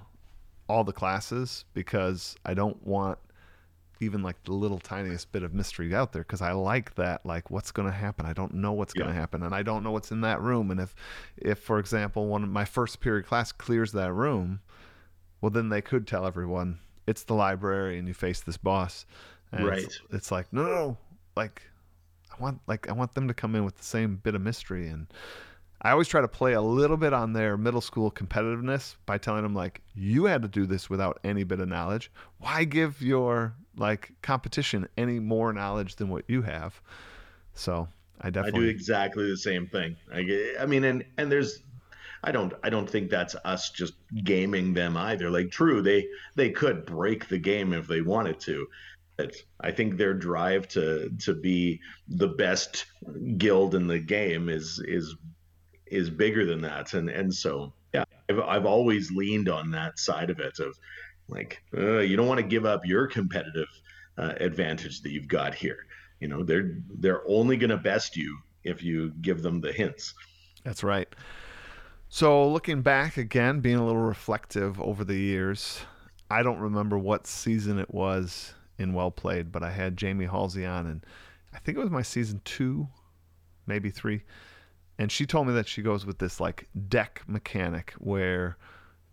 all 0.68 0.84
the 0.84 0.92
classes 0.92 1.64
because 1.74 2.36
I 2.44 2.54
don't 2.54 2.84
want 2.86 3.18
even 4.00 4.22
like 4.22 4.42
the 4.44 4.52
little 4.52 4.78
tiniest 4.78 5.30
bit 5.30 5.42
of 5.42 5.52
mystery 5.52 5.94
out 5.94 6.12
there 6.12 6.22
because 6.22 6.40
I 6.40 6.52
like 6.52 6.94
that 6.94 7.26
like 7.26 7.50
what's 7.50 7.70
going 7.70 7.88
to 7.88 7.94
happen 7.94 8.24
I 8.24 8.32
don't 8.32 8.54
know 8.54 8.72
what's 8.72 8.94
yeah. 8.94 9.02
going 9.02 9.14
to 9.14 9.20
happen 9.20 9.42
and 9.42 9.54
I 9.54 9.62
don't 9.62 9.82
know 9.82 9.90
what's 9.90 10.10
in 10.10 10.22
that 10.22 10.40
room 10.40 10.70
and 10.70 10.80
if 10.80 10.94
if 11.36 11.58
for 11.58 11.78
example 11.78 12.26
one 12.26 12.42
of 12.42 12.48
my 12.48 12.64
first 12.64 13.00
period 13.00 13.26
class 13.26 13.52
clears 13.52 13.92
that 13.92 14.12
room 14.12 14.60
well 15.40 15.50
then 15.50 15.68
they 15.68 15.82
could 15.82 16.06
tell 16.06 16.24
everyone 16.24 16.78
it's 17.06 17.24
the 17.24 17.34
library 17.34 17.98
and 17.98 18.06
you 18.06 18.14
face 18.14 18.40
this 18.40 18.56
boss 18.56 19.04
and 19.52 19.66
right 19.66 19.82
it's, 19.82 20.00
it's 20.10 20.30
like 20.30 20.50
no, 20.52 20.62
no 20.62 20.70
no 20.70 20.96
like 21.36 21.62
I 22.32 22.42
want 22.42 22.60
like 22.66 22.88
I 22.88 22.92
want 22.92 23.14
them 23.14 23.28
to 23.28 23.34
come 23.34 23.54
in 23.54 23.64
with 23.64 23.76
the 23.76 23.84
same 23.84 24.16
bit 24.16 24.34
of 24.34 24.42
mystery 24.42 24.88
and 24.88 25.06
I 25.82 25.92
always 25.92 26.08
try 26.08 26.20
to 26.20 26.28
play 26.28 26.52
a 26.52 26.60
little 26.60 26.98
bit 26.98 27.14
on 27.14 27.32
their 27.32 27.56
middle 27.56 27.80
school 27.80 28.10
competitiveness 28.10 28.96
by 29.06 29.16
telling 29.16 29.42
them 29.42 29.54
like 29.54 29.80
you 29.94 30.26
had 30.26 30.42
to 30.42 30.48
do 30.48 30.66
this 30.66 30.90
without 30.90 31.18
any 31.24 31.42
bit 31.42 31.58
of 31.58 31.68
knowledge. 31.68 32.10
Why 32.38 32.64
give 32.64 33.00
your 33.00 33.54
like 33.76 34.12
competition 34.20 34.88
any 34.98 35.18
more 35.18 35.52
knowledge 35.52 35.96
than 35.96 36.10
what 36.10 36.24
you 36.28 36.42
have? 36.42 36.80
So 37.54 37.88
I 38.20 38.28
definitely 38.28 38.60
I 38.60 38.62
do 38.64 38.68
exactly 38.68 39.30
the 39.30 39.36
same 39.38 39.66
thing. 39.66 39.96
I, 40.12 40.54
I 40.60 40.66
mean, 40.66 40.84
and 40.84 41.04
and 41.16 41.32
there's 41.32 41.62
I 42.22 42.32
don't 42.32 42.52
I 42.62 42.68
don't 42.68 42.88
think 42.88 43.10
that's 43.10 43.34
us 43.44 43.70
just 43.70 43.94
gaming 44.22 44.74
them 44.74 44.96
either. 44.96 45.30
Like 45.30 45.50
true, 45.50 45.80
they 45.80 46.06
they 46.34 46.50
could 46.50 46.84
break 46.84 47.28
the 47.28 47.38
game 47.38 47.72
if 47.72 47.86
they 47.86 48.02
wanted 48.02 48.38
to. 48.40 48.66
But 49.20 49.36
I 49.60 49.70
think 49.70 49.96
their 49.96 50.14
drive 50.14 50.66
to 50.68 51.10
to 51.24 51.34
be 51.34 51.80
the 52.08 52.28
best 52.28 52.86
guild 53.36 53.74
in 53.74 53.86
the 53.86 53.98
game 53.98 54.48
is 54.48 54.82
is 54.86 55.14
is 55.86 56.08
bigger 56.08 56.46
than 56.46 56.62
that. 56.62 56.94
And 56.94 57.10
and 57.10 57.32
so 57.32 57.72
yeah 57.92 58.04
I've, 58.28 58.40
I've 58.40 58.66
always 58.66 59.10
leaned 59.10 59.48
on 59.48 59.70
that 59.72 59.98
side 59.98 60.30
of 60.30 60.40
it 60.40 60.58
of 60.58 60.78
like 61.28 61.62
uh, 61.76 61.98
you 61.98 62.16
don't 62.16 62.28
want 62.28 62.38
to 62.40 62.46
give 62.46 62.64
up 62.64 62.86
your 62.86 63.06
competitive 63.06 63.68
uh, 64.16 64.32
advantage 64.40 65.02
that 65.02 65.10
you've 65.10 65.28
got 65.28 65.54
here. 65.54 65.86
You 66.20 66.28
know 66.28 66.42
they're 66.42 66.78
they're 66.98 67.22
only 67.28 67.56
going 67.56 67.70
to 67.70 67.76
best 67.76 68.16
you 68.16 68.38
if 68.64 68.82
you 68.82 69.12
give 69.20 69.42
them 69.42 69.60
the 69.60 69.72
hints. 69.72 70.14
That's 70.64 70.82
right. 70.82 71.08
So 72.08 72.48
looking 72.48 72.82
back 72.82 73.16
again 73.16 73.60
being 73.60 73.76
a 73.76 73.86
little 73.86 74.02
reflective 74.02 74.80
over 74.80 75.04
the 75.04 75.16
years 75.16 75.80
i 76.30 76.42
don't 76.42 76.58
remember 76.58 76.96
what 76.96 77.26
season 77.26 77.78
it 77.78 77.92
was 77.92 78.54
in 78.80 78.92
well 78.92 79.10
played 79.10 79.52
but 79.52 79.62
i 79.62 79.70
had 79.70 79.96
jamie 79.96 80.26
halsey 80.26 80.66
on 80.66 80.86
and 80.86 81.04
i 81.54 81.58
think 81.58 81.76
it 81.76 81.80
was 81.80 81.90
my 81.90 82.02
season 82.02 82.40
two 82.44 82.88
maybe 83.70 83.88
three. 83.88 84.22
And 84.98 85.10
she 85.10 85.24
told 85.24 85.46
me 85.46 85.54
that 85.54 85.66
she 85.66 85.80
goes 85.80 86.04
with 86.04 86.18
this 86.18 86.40
like 86.40 86.68
deck 86.88 87.22
mechanic 87.26 87.94
where 87.98 88.58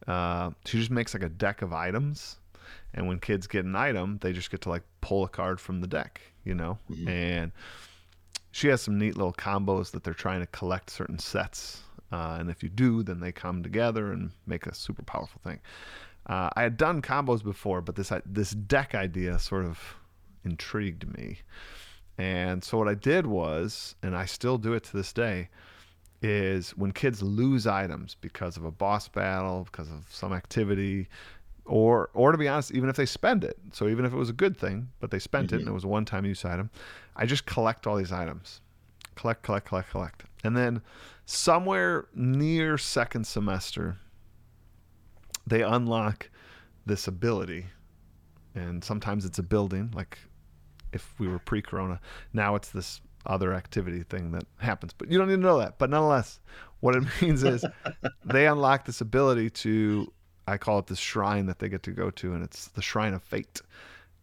uh, 0.06 0.50
she 0.66 0.80
just 0.80 0.92
makes 0.92 1.14
like 1.14 1.24
a 1.24 1.30
deck 1.30 1.62
of 1.62 1.72
items 1.72 2.38
and 2.94 3.08
when 3.08 3.20
kids 3.20 3.48
get 3.48 3.64
an 3.64 3.76
item 3.76 4.18
they 4.22 4.34
just 4.34 4.52
get 4.52 4.62
to 4.62 4.70
like 4.70 4.84
pull 5.00 5.24
a 5.24 5.30
card 5.30 5.62
from 5.62 5.80
the 5.80 5.88
deck 5.88 6.22
you 6.44 6.54
know? 6.54 6.78
Mm-hmm. 6.90 7.08
and 7.08 7.52
she 8.52 8.68
has 8.68 8.82
some 8.82 8.98
neat 8.98 9.16
little 9.16 9.34
combos 9.34 9.92
that 9.92 10.04
they're 10.04 10.14
trying 10.14 10.42
to 10.42 10.48
collect 10.48 10.90
certain 10.90 11.20
sets 11.20 11.82
uh, 12.12 12.38
and 12.40 12.50
if 12.50 12.62
you 12.64 12.70
do 12.70 13.04
then 13.04 13.20
they 13.22 13.32
come 13.32 13.64
together 13.64 14.12
and 14.12 14.32
make 14.46 14.66
a 14.66 14.76
super 14.76 15.04
powerful 15.04 15.40
thing 15.44 15.60
uh, 16.28 16.50
i 16.56 16.62
had 16.62 16.78
done 16.78 17.02
combos 17.02 17.44
before 17.44 17.82
but 17.82 17.96
this 17.96 18.12
this 18.26 18.52
deck 18.52 18.96
idea 18.96 19.38
sort 19.40 19.66
of 19.66 19.96
intrigued 20.46 21.08
me 21.18 21.40
and 22.18 22.64
so 22.64 22.78
what 22.78 22.88
i 22.88 22.94
did 22.94 23.26
was 23.26 23.96
and 24.02 24.16
i 24.16 24.26
still 24.26 24.58
do 24.58 24.74
it 24.74 24.84
to 24.84 24.96
this 24.96 25.12
day 25.12 25.50
is 26.22 26.72
when 26.72 26.92
kids 26.92 27.22
lose 27.22 27.68
items 27.68 28.16
because 28.20 28.58
of 28.58 28.66
a 28.66 28.72
boss 28.72 29.08
battle, 29.08 29.68
because 29.72 29.90
of 29.90 30.06
some 30.10 30.34
activity, 30.34 31.08
or 31.66 32.10
or 32.14 32.32
to 32.32 32.38
be 32.38 32.48
honest, 32.48 32.72
even 32.72 32.90
if 32.90 32.96
they 32.96 33.06
spend 33.06 33.44
it. 33.44 33.58
So 33.72 33.88
even 33.88 34.06
if 34.06 34.14
it 34.14 34.18
was 34.18 34.30
a 34.30 34.34
good 34.34 34.58
thing, 34.58 34.90
but 35.00 35.12
they 35.12 35.20
spent 35.20 35.48
mm-hmm. 35.48 35.56
it 35.56 35.60
and 35.60 35.68
it 35.70 35.74
was 35.74 35.84
a 35.84 35.88
one-time 35.88 36.26
use 36.26 36.44
item, 36.46 36.70
I 37.16 37.26
just 37.26 37.46
collect 37.46 37.86
all 37.86 37.98
these 37.98 38.12
items. 38.12 38.62
Collect, 39.16 39.44
collect, 39.44 39.68
collect, 39.68 39.92
collect. 39.92 40.24
And 40.44 40.56
then 40.56 40.82
somewhere 41.26 42.08
near 42.14 42.78
second 42.78 43.28
semester, 43.28 43.98
they 45.48 45.62
unlock 45.62 46.30
this 46.86 47.08
ability. 47.08 47.66
And 48.56 48.84
sometimes 48.84 49.26
it's 49.26 49.40
a 49.40 49.44
building, 49.44 49.92
like 49.96 50.18
if 50.94 51.14
we 51.20 51.28
were 51.28 51.40
pre-corona. 51.40 52.00
Now 52.34 52.56
it's 52.56 52.70
this 52.70 53.02
other 53.26 53.54
activity 53.54 54.04
thing 54.04 54.32
that 54.32 54.46
happens. 54.58 54.94
But 54.94 55.12
you 55.12 55.18
don't 55.18 55.28
need 55.28 55.36
to 55.36 55.42
know 55.42 55.60
that. 55.60 55.78
But 55.78 55.90
nonetheless, 55.90 56.40
what 56.80 56.96
it 56.96 57.04
means 57.22 57.44
is 57.44 57.66
they 58.26 58.48
unlock 58.48 58.86
this 58.86 59.02
ability 59.02 59.50
to 59.52 60.12
I 60.48 60.58
call 60.58 60.80
it 60.80 60.88
the 60.88 60.96
shrine 60.96 61.46
that 61.48 61.60
they 61.60 61.68
get 61.68 61.84
to 61.84 61.92
go 61.92 62.10
to, 62.12 62.34
and 62.34 62.42
it's 62.44 62.70
the 62.70 62.82
Shrine 62.82 63.14
of 63.14 63.22
Fate. 63.22 63.62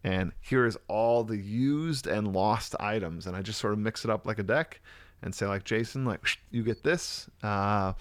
And 0.03 0.31
here 0.41 0.65
is 0.65 0.77
all 0.87 1.23
the 1.23 1.37
used 1.37 2.07
and 2.07 2.33
lost 2.33 2.75
items, 2.79 3.27
and 3.27 3.35
I 3.35 3.41
just 3.41 3.59
sort 3.59 3.73
of 3.73 3.79
mix 3.79 4.03
it 4.03 4.11
up 4.11 4.25
like 4.25 4.39
a 4.39 4.43
deck, 4.43 4.81
and 5.21 5.33
say 5.33 5.45
like 5.45 5.63
Jason, 5.63 6.03
like 6.03 6.21
you 6.49 6.63
get 6.63 6.83
this, 6.83 7.29
uh, 7.43 7.93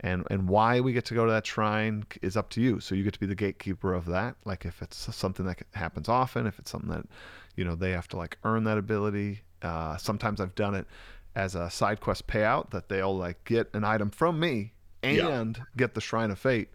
and 0.00 0.26
and 0.30 0.48
why 0.48 0.80
we 0.80 0.92
get 0.92 1.04
to 1.06 1.14
go 1.14 1.24
to 1.26 1.32
that 1.32 1.46
shrine 1.46 2.04
is 2.22 2.36
up 2.36 2.50
to 2.50 2.60
you. 2.60 2.80
So 2.80 2.94
you 2.94 3.04
get 3.04 3.14
to 3.14 3.20
be 3.20 3.26
the 3.26 3.34
gatekeeper 3.34 3.94
of 3.94 4.06
that. 4.06 4.36
Like 4.44 4.64
if 4.64 4.82
it's 4.82 5.14
something 5.14 5.46
that 5.46 5.62
happens 5.74 6.08
often, 6.08 6.46
if 6.46 6.58
it's 6.58 6.70
something 6.70 6.90
that 6.90 7.06
you 7.56 7.64
know 7.64 7.74
they 7.74 7.90
have 7.90 8.08
to 8.08 8.16
like 8.16 8.38
earn 8.44 8.64
that 8.64 8.78
ability. 8.78 9.42
Uh, 9.60 9.96
sometimes 9.96 10.40
I've 10.40 10.54
done 10.54 10.74
it 10.74 10.86
as 11.34 11.54
a 11.54 11.68
side 11.68 12.00
quest 12.00 12.26
payout 12.26 12.70
that 12.70 12.88
they'll 12.88 13.16
like 13.16 13.44
get 13.44 13.68
an 13.74 13.84
item 13.84 14.10
from 14.10 14.38
me 14.38 14.72
and 15.02 15.56
yeah. 15.56 15.64
get 15.76 15.94
the 15.94 16.00
Shrine 16.00 16.30
of 16.30 16.38
Fate. 16.38 16.68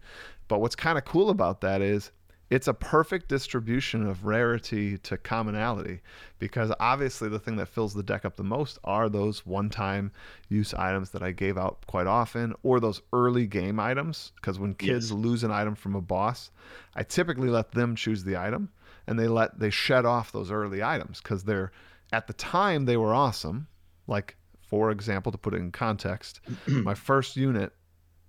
But 0.48 0.60
what's 0.60 0.76
kind 0.76 0.98
of 0.98 1.04
cool 1.04 1.30
about 1.30 1.60
that 1.62 1.80
is 1.80 2.10
it's 2.50 2.68
a 2.68 2.74
perfect 2.74 3.28
distribution 3.28 4.06
of 4.06 4.24
rarity 4.24 4.98
to 4.98 5.16
commonality 5.16 6.00
because 6.38 6.72
obviously 6.78 7.28
the 7.28 7.38
thing 7.38 7.56
that 7.56 7.66
fills 7.66 7.94
the 7.94 8.02
deck 8.02 8.24
up 8.24 8.36
the 8.36 8.44
most 8.44 8.78
are 8.84 9.08
those 9.08 9.46
one-time 9.46 10.12
use 10.48 10.74
items 10.74 11.10
that 11.10 11.22
I 11.22 11.32
gave 11.32 11.56
out 11.56 11.84
quite 11.86 12.06
often 12.06 12.54
or 12.62 12.80
those 12.80 13.00
early 13.12 13.46
game 13.46 13.80
items 13.80 14.32
because 14.36 14.58
when 14.58 14.74
kids 14.74 15.10
yes. 15.10 15.18
lose 15.18 15.42
an 15.42 15.50
item 15.50 15.74
from 15.74 15.94
a 15.94 16.02
boss 16.02 16.50
I 16.94 17.02
typically 17.02 17.48
let 17.48 17.72
them 17.72 17.96
choose 17.96 18.24
the 18.24 18.36
item 18.36 18.70
and 19.06 19.18
they 19.18 19.28
let 19.28 19.58
they 19.58 19.70
shed 19.70 20.04
off 20.04 20.32
those 20.32 20.50
early 20.50 20.82
items 20.82 21.20
because 21.20 21.44
they're 21.44 21.72
at 22.12 22.26
the 22.26 22.34
time 22.34 22.84
they 22.84 22.96
were 22.96 23.14
awesome 23.14 23.66
like 24.06 24.36
for 24.60 24.90
example 24.90 25.32
to 25.32 25.38
put 25.38 25.54
it 25.54 25.58
in 25.60 25.72
context 25.72 26.40
my 26.66 26.94
first 26.94 27.36
unit 27.36 27.72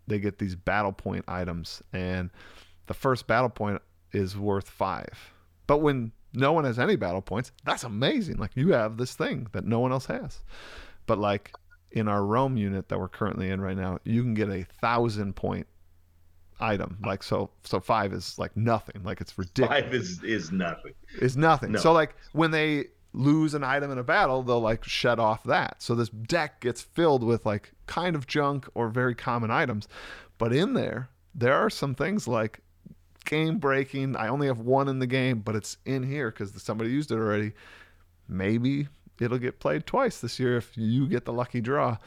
they 0.07 0.19
get 0.19 0.37
these 0.37 0.55
battle 0.55 0.91
point 0.91 1.25
items, 1.27 1.81
and 1.93 2.29
the 2.87 2.93
first 2.93 3.27
battle 3.27 3.49
point 3.49 3.81
is 4.15 4.37
worth 4.37 4.69
five. 4.69 5.33
But 5.67 5.79
when 5.79 6.11
no 6.33 6.51
one 6.51 6.65
has 6.65 6.79
any 6.79 6.95
battle 6.95 7.21
points, 7.21 7.51
that's 7.65 7.83
amazing. 7.83 8.37
Like 8.37 8.51
you 8.55 8.73
have 8.73 8.97
this 8.97 9.13
thing 9.13 9.47
that 9.51 9.65
no 9.65 9.79
one 9.79 9.91
else 9.91 10.05
has. 10.05 10.41
But 11.05 11.19
like 11.19 11.51
in 11.91 12.07
our 12.07 12.23
Rome 12.25 12.57
unit 12.57 12.89
that 12.89 12.99
we're 12.99 13.09
currently 13.09 13.49
in 13.49 13.61
right 13.61 13.77
now, 13.77 13.99
you 14.03 14.21
can 14.21 14.33
get 14.33 14.49
a 14.49 14.63
thousand 14.81 15.35
point 15.35 15.67
item. 16.59 16.97
Like 17.05 17.23
so 17.23 17.49
so 17.63 17.79
five 17.79 18.13
is 18.13 18.37
like 18.37 18.55
nothing. 18.55 19.03
Like 19.03 19.21
it's 19.21 19.37
ridiculous. 19.37 19.83
Five 19.83 19.93
is 19.93 20.23
is 20.23 20.51
nothing. 20.51 20.93
Is 21.19 21.37
nothing. 21.37 21.73
No. 21.73 21.79
So 21.79 21.91
like 21.93 22.15
when 22.33 22.51
they 22.51 22.85
lose 23.13 23.53
an 23.53 23.63
item 23.63 23.91
in 23.91 23.97
a 23.97 24.03
battle, 24.03 24.43
they'll 24.43 24.59
like 24.59 24.83
shed 24.83 25.19
off 25.19 25.43
that. 25.43 25.81
So 25.81 25.95
this 25.95 26.09
deck 26.09 26.61
gets 26.61 26.81
filled 26.81 27.23
with 27.23 27.45
like 27.45 27.73
kind 27.87 28.15
of 28.15 28.27
junk 28.27 28.67
or 28.75 28.89
very 28.89 29.15
common 29.15 29.51
items. 29.51 29.87
But 30.37 30.53
in 30.53 30.73
there, 30.73 31.09
there 31.33 31.53
are 31.53 31.69
some 31.69 31.95
things 31.95 32.27
like 32.27 32.59
game 33.25 33.57
breaking. 33.57 34.15
I 34.15 34.27
only 34.27 34.47
have 34.47 34.59
one 34.59 34.87
in 34.87 34.99
the 34.99 35.07
game, 35.07 35.39
but 35.39 35.55
it's 35.55 35.77
in 35.85 36.03
here 36.03 36.31
because 36.31 36.51
somebody 36.61 36.89
used 36.89 37.11
it 37.11 37.15
already. 37.15 37.53
Maybe 38.27 38.87
it'll 39.19 39.37
get 39.37 39.59
played 39.59 39.85
twice 39.85 40.19
this 40.19 40.39
year 40.39 40.57
if 40.57 40.77
you 40.77 41.07
get 41.07 41.25
the 41.25 41.33
lucky 41.33 41.61
draw. 41.61 41.97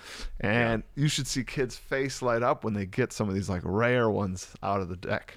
And 0.40 0.82
yeah. 0.94 1.02
you 1.02 1.08
should 1.08 1.26
see 1.26 1.44
kids' 1.44 1.76
face 1.76 2.22
light 2.22 2.42
up 2.42 2.64
when 2.64 2.74
they 2.74 2.86
get 2.86 3.12
some 3.12 3.28
of 3.28 3.34
these 3.34 3.48
like 3.48 3.62
rare 3.64 4.10
ones 4.10 4.54
out 4.62 4.80
of 4.80 4.88
the 4.88 4.96
deck 4.96 5.36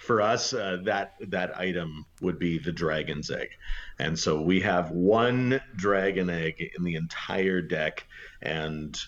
for 0.00 0.22
us, 0.22 0.54
uh, 0.54 0.78
that 0.82 1.14
that 1.28 1.56
item 1.58 2.06
would 2.22 2.38
be 2.38 2.58
the 2.58 2.72
dragon's 2.72 3.30
egg, 3.30 3.50
and 3.98 4.18
so 4.18 4.40
we 4.40 4.58
have 4.60 4.90
one 4.90 5.60
dragon 5.76 6.30
egg 6.30 6.72
in 6.76 6.84
the 6.84 6.94
entire 6.94 7.60
deck, 7.60 8.06
and 8.40 8.98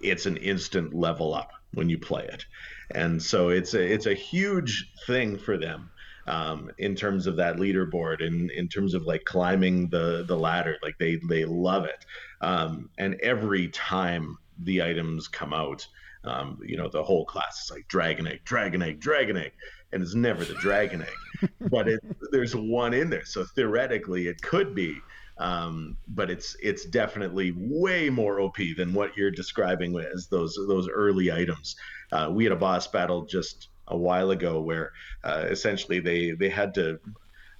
it's 0.00 0.24
an 0.24 0.38
instant 0.38 0.94
level 0.94 1.34
up 1.34 1.52
when 1.74 1.90
you 1.90 1.98
play 1.98 2.24
it, 2.24 2.46
and 2.94 3.22
so 3.22 3.48
it's 3.48 3.74
a 3.74 3.82
it's 3.82 4.06
a 4.06 4.14
huge 4.14 4.92
thing 5.06 5.38
for 5.38 5.56
them. 5.56 5.90
Um, 6.26 6.70
in 6.78 6.94
terms 6.94 7.26
of 7.26 7.36
that 7.36 7.56
leaderboard 7.56 8.24
and 8.24 8.50
in 8.52 8.68
terms 8.68 8.94
of 8.94 9.04
like 9.04 9.24
climbing 9.24 9.88
the 9.88 10.24
the 10.28 10.36
ladder 10.36 10.76
like 10.82 10.96
they 10.98 11.16
they 11.28 11.44
love 11.44 11.86
it 11.86 12.04
um, 12.40 12.90
and 12.98 13.14
every 13.20 13.68
time 13.68 14.36
the 14.58 14.82
items 14.82 15.26
come 15.26 15.52
out 15.52 15.88
um, 16.24 16.60
you 16.64 16.76
know 16.76 16.88
the 16.88 17.02
whole 17.02 17.24
class 17.24 17.64
is 17.64 17.70
like 17.70 17.88
dragon 17.88 18.28
egg 18.28 18.42
dragon 18.44 18.82
egg 18.82 19.00
dragon 19.00 19.38
egg 19.38 19.52
and 19.92 20.02
it's 20.02 20.14
never 20.14 20.44
the 20.44 20.54
dragon 20.54 21.02
egg, 21.02 21.50
but 21.70 21.88
it, 21.88 22.00
there's 22.30 22.54
one 22.54 22.94
in 22.94 23.10
there. 23.10 23.24
So 23.24 23.44
theoretically, 23.44 24.28
it 24.28 24.40
could 24.40 24.74
be, 24.74 24.96
um, 25.38 25.96
but 26.08 26.30
it's 26.30 26.56
it's 26.62 26.84
definitely 26.84 27.52
way 27.56 28.10
more 28.10 28.40
OP 28.40 28.56
than 28.76 28.92
what 28.92 29.16
you're 29.16 29.30
describing 29.30 29.96
as 29.98 30.28
those 30.28 30.58
those 30.68 30.88
early 30.88 31.32
items. 31.32 31.76
Uh, 32.12 32.30
we 32.32 32.44
had 32.44 32.52
a 32.52 32.56
boss 32.56 32.86
battle 32.86 33.24
just 33.24 33.68
a 33.88 33.96
while 33.96 34.30
ago 34.30 34.60
where 34.60 34.92
uh, 35.24 35.46
essentially 35.48 36.00
they 36.00 36.32
they 36.32 36.48
had 36.48 36.74
to. 36.74 36.98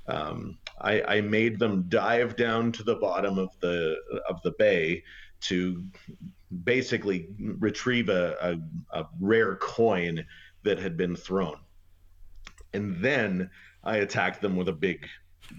Um, 0.06 0.58
I, 0.80 1.02
I 1.02 1.20
made 1.20 1.58
them 1.58 1.84
dive 1.88 2.34
down 2.34 2.72
to 2.72 2.82
the 2.82 2.96
bottom 2.96 3.38
of 3.38 3.50
the 3.60 3.96
of 4.28 4.42
the 4.42 4.52
bay 4.52 5.04
to 5.42 5.84
basically 6.64 7.28
retrieve 7.38 8.08
a, 8.08 8.58
a, 8.92 9.00
a 9.00 9.06
rare 9.20 9.56
coin 9.56 10.24
that 10.64 10.78
had 10.78 10.96
been 10.96 11.16
thrown 11.16 11.56
and 12.72 12.96
then 13.00 13.50
I 13.84 13.98
attacked 13.98 14.40
them 14.40 14.56
with 14.56 14.68
a 14.68 14.72
big 14.72 15.06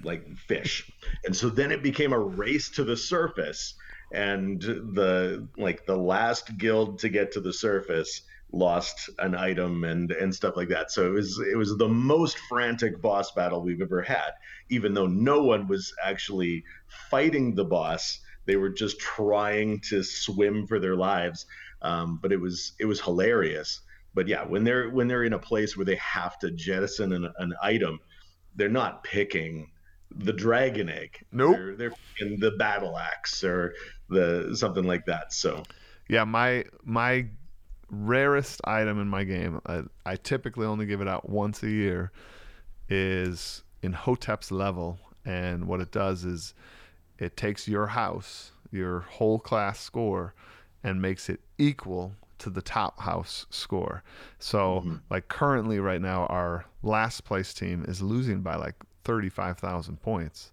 like 0.04 0.26
fish. 0.38 0.90
And 1.26 1.36
so 1.36 1.50
then 1.50 1.72
it 1.72 1.84
became 1.84 2.14
a 2.14 2.20
race 2.20 2.70
to 2.72 2.84
the 2.84 2.96
surface 2.96 3.74
and 4.14 4.62
the 4.62 5.48
like 5.58 5.86
the 5.86 5.98
last 5.98 6.58
guild 6.58 7.00
to 7.00 7.10
get 7.10 7.32
to 7.34 7.42
the 7.42 7.54
surface 7.54 8.22
lost 8.54 9.10
an 9.20 9.34
item 9.36 9.84
and 9.84 10.12
and 10.12 10.34
stuff 10.34 10.58
like 10.58 10.70
that. 10.70 10.92
So 10.92 11.06
it 11.06 11.12
was 11.12 11.40
it 11.52 11.58
was 11.58 11.78
the 11.78 11.88
most 11.88 12.38
frantic 12.50 13.02
boss 13.02 13.32
battle 13.32 13.62
we've 13.62 13.82
ever 13.82 14.02
had 14.02 14.32
even 14.70 14.94
though 14.94 15.08
no 15.08 15.44
one 15.44 15.68
was 15.68 15.94
actually 16.04 16.64
fighting 17.10 17.56
the 17.56 17.66
boss. 17.66 18.20
They 18.46 18.56
were 18.56 18.70
just 18.70 19.00
trying 19.00 19.82
to 19.90 20.04
swim 20.04 20.68
for 20.68 20.80
their 20.80 20.96
lives. 20.96 21.46
Um, 21.82 22.20
but 22.22 22.32
it 22.32 22.40
was 22.40 22.74
it 22.80 22.86
was 22.86 23.02
hilarious 23.02 23.82
but 24.14 24.28
yeah, 24.28 24.46
when 24.46 24.64
they're 24.64 24.90
when 24.90 25.08
they're 25.08 25.24
in 25.24 25.34
a 25.34 25.40
place 25.40 25.78
where 25.78 25.86
they 25.86 25.96
have 25.96 26.38
to 26.40 26.52
jettison 26.52 27.14
an, 27.14 27.32
an 27.38 27.54
item, 27.62 28.00
they're 28.56 28.70
not 28.70 29.04
picking 29.04 29.72
the 30.14 30.34
dragon 30.34 30.90
egg. 30.90 31.26
Nope. 31.32 31.56
They're, 31.56 31.76
they're 31.76 31.94
picking 32.18 32.40
the 32.40 32.52
battle 32.52 32.98
axe 32.98 33.44
or 33.44 33.74
the 34.10 34.56
something 34.56 34.84
like 34.84 35.06
that. 35.06 35.32
So 35.32 35.64
yeah, 36.10 36.26
my 36.26 36.66
my 36.84 37.28
rarest 37.92 38.62
item 38.64 39.00
in 39.00 39.08
my 39.08 39.24
game, 39.24 39.62
I, 39.66 39.82
I 40.06 40.16
typically 40.16 40.66
only 40.66 40.86
give 40.86 41.02
it 41.02 41.08
out 41.08 41.30
once 41.30 41.62
a 41.62 41.70
year, 41.70 42.12
is 42.90 43.64
Imhotep's 43.84 44.52
level, 44.52 45.00
and 45.26 45.68
what 45.68 45.82
it 45.82 45.92
does 45.92 46.24
is 46.24 46.54
it 47.20 47.38
takes 47.38 47.68
your 47.68 47.88
house, 47.88 48.52
your 48.72 49.02
whole 49.02 49.40
class 49.40 49.80
score, 49.80 50.34
and 50.84 51.02
makes 51.02 51.30
it 51.30 51.42
equal 51.58 52.14
to 52.40 52.50
the 52.50 52.62
top 52.62 53.00
house 53.02 53.46
score. 53.50 54.04
So, 54.40 54.80
mm-hmm. 54.80 54.96
like 55.10 55.28
currently 55.28 55.80
right 55.80 56.02
now, 56.02 56.26
our 56.26 56.66
last 56.82 57.24
place 57.24 57.54
team 57.54 57.86
is 57.88 58.02
losing 58.02 58.42
by 58.42 58.56
like 58.56 58.76
35,000 59.04 60.02
points, 60.02 60.52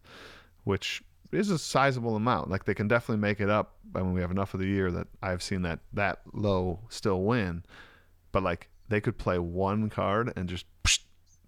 which 0.64 1.02
is 1.32 1.50
a 1.50 1.58
sizable 1.58 2.16
amount. 2.16 2.50
Like 2.50 2.64
they 2.64 2.74
can 2.74 2.88
definitely 2.88 3.20
make 3.20 3.40
it 3.40 3.50
up 3.50 3.76
by 3.84 4.02
when 4.02 4.12
we 4.12 4.20
have 4.20 4.30
enough 4.30 4.54
of 4.54 4.60
the 4.60 4.66
year 4.66 4.90
that 4.90 5.08
I've 5.22 5.42
seen 5.42 5.62
that 5.62 5.80
that 5.92 6.20
low 6.32 6.80
still 6.88 7.22
win. 7.22 7.64
But 8.32 8.42
like 8.42 8.68
they 8.88 9.00
could 9.00 9.18
play 9.18 9.38
one 9.38 9.90
card 9.90 10.32
and 10.36 10.48
just 10.48 10.66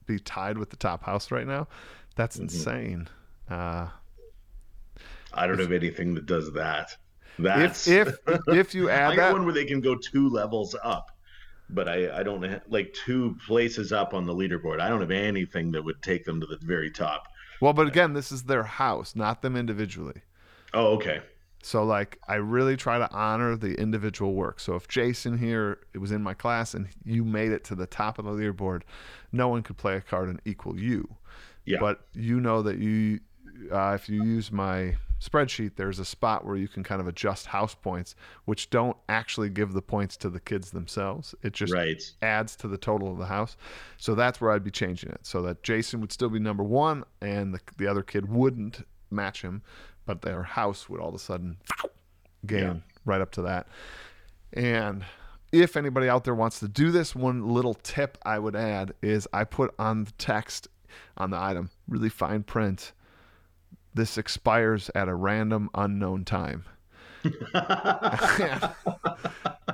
be 0.07 0.19
tied 0.19 0.59
with 0.59 0.71
the 0.71 0.77
top 0.77 1.03
house 1.05 1.31
right 1.31 1.47
now. 1.47 1.69
That's 2.17 2.37
mm-hmm. 2.37 2.45
insane. 2.45 3.09
Uh, 3.49 3.89
I 5.33 5.47
don't 5.47 5.59
have 5.59 5.73
anything 5.73 6.15
that 6.15 6.27
does 6.27 6.53
that. 6.53 6.97
That's 7.39 7.89
if 7.89 8.17
if, 8.27 8.41
if 8.49 8.75
you 8.75 8.91
add 8.91 9.13
I 9.13 9.17
got 9.17 9.29
that 9.29 9.33
one 9.33 9.45
where 9.45 9.55
they 9.55 9.65
can 9.65 9.81
go 9.81 9.95
two 9.95 10.29
levels 10.29 10.77
up, 10.83 11.11
but 11.71 11.89
I 11.89 12.21
I 12.21 12.23
don't 12.23 12.61
like 12.71 12.93
two 12.93 13.37
places 13.47 13.93
up 13.93 14.13
on 14.13 14.27
the 14.27 14.35
leaderboard. 14.35 14.81
I 14.81 14.89
don't 14.89 15.01
have 15.01 15.11
anything 15.11 15.73
that 15.73 15.83
would 15.83 16.03
take 16.03 16.25
them 16.25 16.41
to 16.41 16.47
the 16.47 16.59
very 16.61 16.91
top. 16.91 17.29
Well, 17.61 17.73
but 17.73 17.87
again, 17.87 18.15
this 18.15 18.33
is 18.33 18.45
their 18.45 18.65
house, 18.65 19.15
not 19.15 19.43
them 19.43 19.57
individually. 19.57 20.23
Oh, 20.73 20.95
okay. 20.95 21.21
So 21.63 21.85
like 21.85 22.19
I 22.27 22.37
really 22.37 22.77
try 22.77 22.99
to 22.99 23.11
honor 23.13 23.57
the 23.57 23.75
individual 23.75 24.33
work. 24.33 24.61
So 24.61 24.77
if 24.77 24.89
Jason 24.89 25.37
here 25.37 25.81
it 25.93 25.99
was 25.99 26.11
in 26.11 26.23
my 26.23 26.33
class 26.33 26.75
and 26.75 26.89
you 27.05 27.25
made 27.25 27.53
it 27.53 27.65
to 27.65 27.75
the 27.75 27.87
top 27.87 28.19
of 28.19 28.25
the 28.25 28.31
leaderboard, 28.31 28.83
no 29.31 29.49
one 29.49 29.63
could 29.63 29.77
play 29.77 29.97
a 29.97 30.01
card 30.01 30.29
and 30.29 30.41
equal 30.45 30.79
you. 30.79 31.17
Yeah. 31.67 31.79
But 31.81 32.01
you 32.15 32.41
know 32.41 32.63
that 32.63 32.79
you 32.79 33.21
uh, 33.71 33.93
if 33.95 34.09
you 34.09 34.25
use 34.25 34.51
my 34.51 34.97
spreadsheet, 35.21 35.77
there's 35.77 35.99
a 35.99 36.05
spot 36.05 36.45
where 36.47 36.57
you 36.57 36.67
can 36.69 36.83
kind 36.83 37.01
of 37.01 37.07
adjust 37.07 37.47
house 37.47 37.75
points, 37.75 38.15
which 38.47 38.71
don't 38.71 38.97
actually 39.09 39.51
give 39.51 39.73
the 39.73 39.83
points 39.83 40.17
to 40.19 40.31
the 40.31 40.41
kids 40.41 40.71
themselves. 40.71 41.35
It 41.43 41.53
just 41.53 41.73
right. 41.73 42.03
adds 42.23 42.57
to 42.57 42.69
the 42.69 42.79
total 42.79 43.13
of 43.13 43.19
the 43.19 43.27
house. 43.27 43.57
So 43.99 44.15
that's 44.15 44.41
where 44.41 44.51
I'd 44.51 44.65
be 44.65 44.71
changing 44.71 45.11
it 45.11 45.21
so 45.23 45.43
that 45.43 45.63
Jason 45.63 46.01
would 46.01 46.13
still 46.13 46.31
be 46.31 46.39
number 46.39 46.63
one 46.65 47.05
and 47.21 47.53
the, 47.55 47.61
the 47.77 47.87
other 47.87 48.03
kid 48.03 48.29
wouldn't 48.31 48.87
match 49.11 49.43
him. 49.43 49.63
but 50.07 50.23
their 50.23 50.43
house 50.43 50.89
would 50.89 51.01
all 51.01 51.11
of 51.11 51.15
a 51.15 51.19
sudden 51.19 51.57
gain 52.47 52.59
Yeah. 52.63 52.75
right 53.05 53.21
up 53.21 53.31
to 53.33 53.43
that. 53.43 53.69
And 54.53 55.05
if 55.53 55.77
anybody 55.77 56.09
out 56.09 56.25
there 56.25 56.35
wants 56.35 56.59
to 56.61 56.69
do 56.69 56.91
this, 56.91 57.15
one 57.15 57.49
little 57.49 57.75
tip 57.75 58.19
I 58.25 58.39
would 58.39 58.57
add 58.57 58.95
is 59.03 59.29
I 59.33 59.45
put 59.45 59.75
on 59.79 60.05
the 60.05 60.13
text 60.13 60.69
on 61.17 61.31
the 61.31 61.39
item, 61.39 61.71
really 61.89 62.09
fine 62.09 62.43
print. 62.43 62.93
This 63.95 64.17
expires 64.19 64.91
at 64.95 65.09
a 65.09 65.15
random 65.15 65.71
unknown 65.75 66.25
time. 66.25 66.65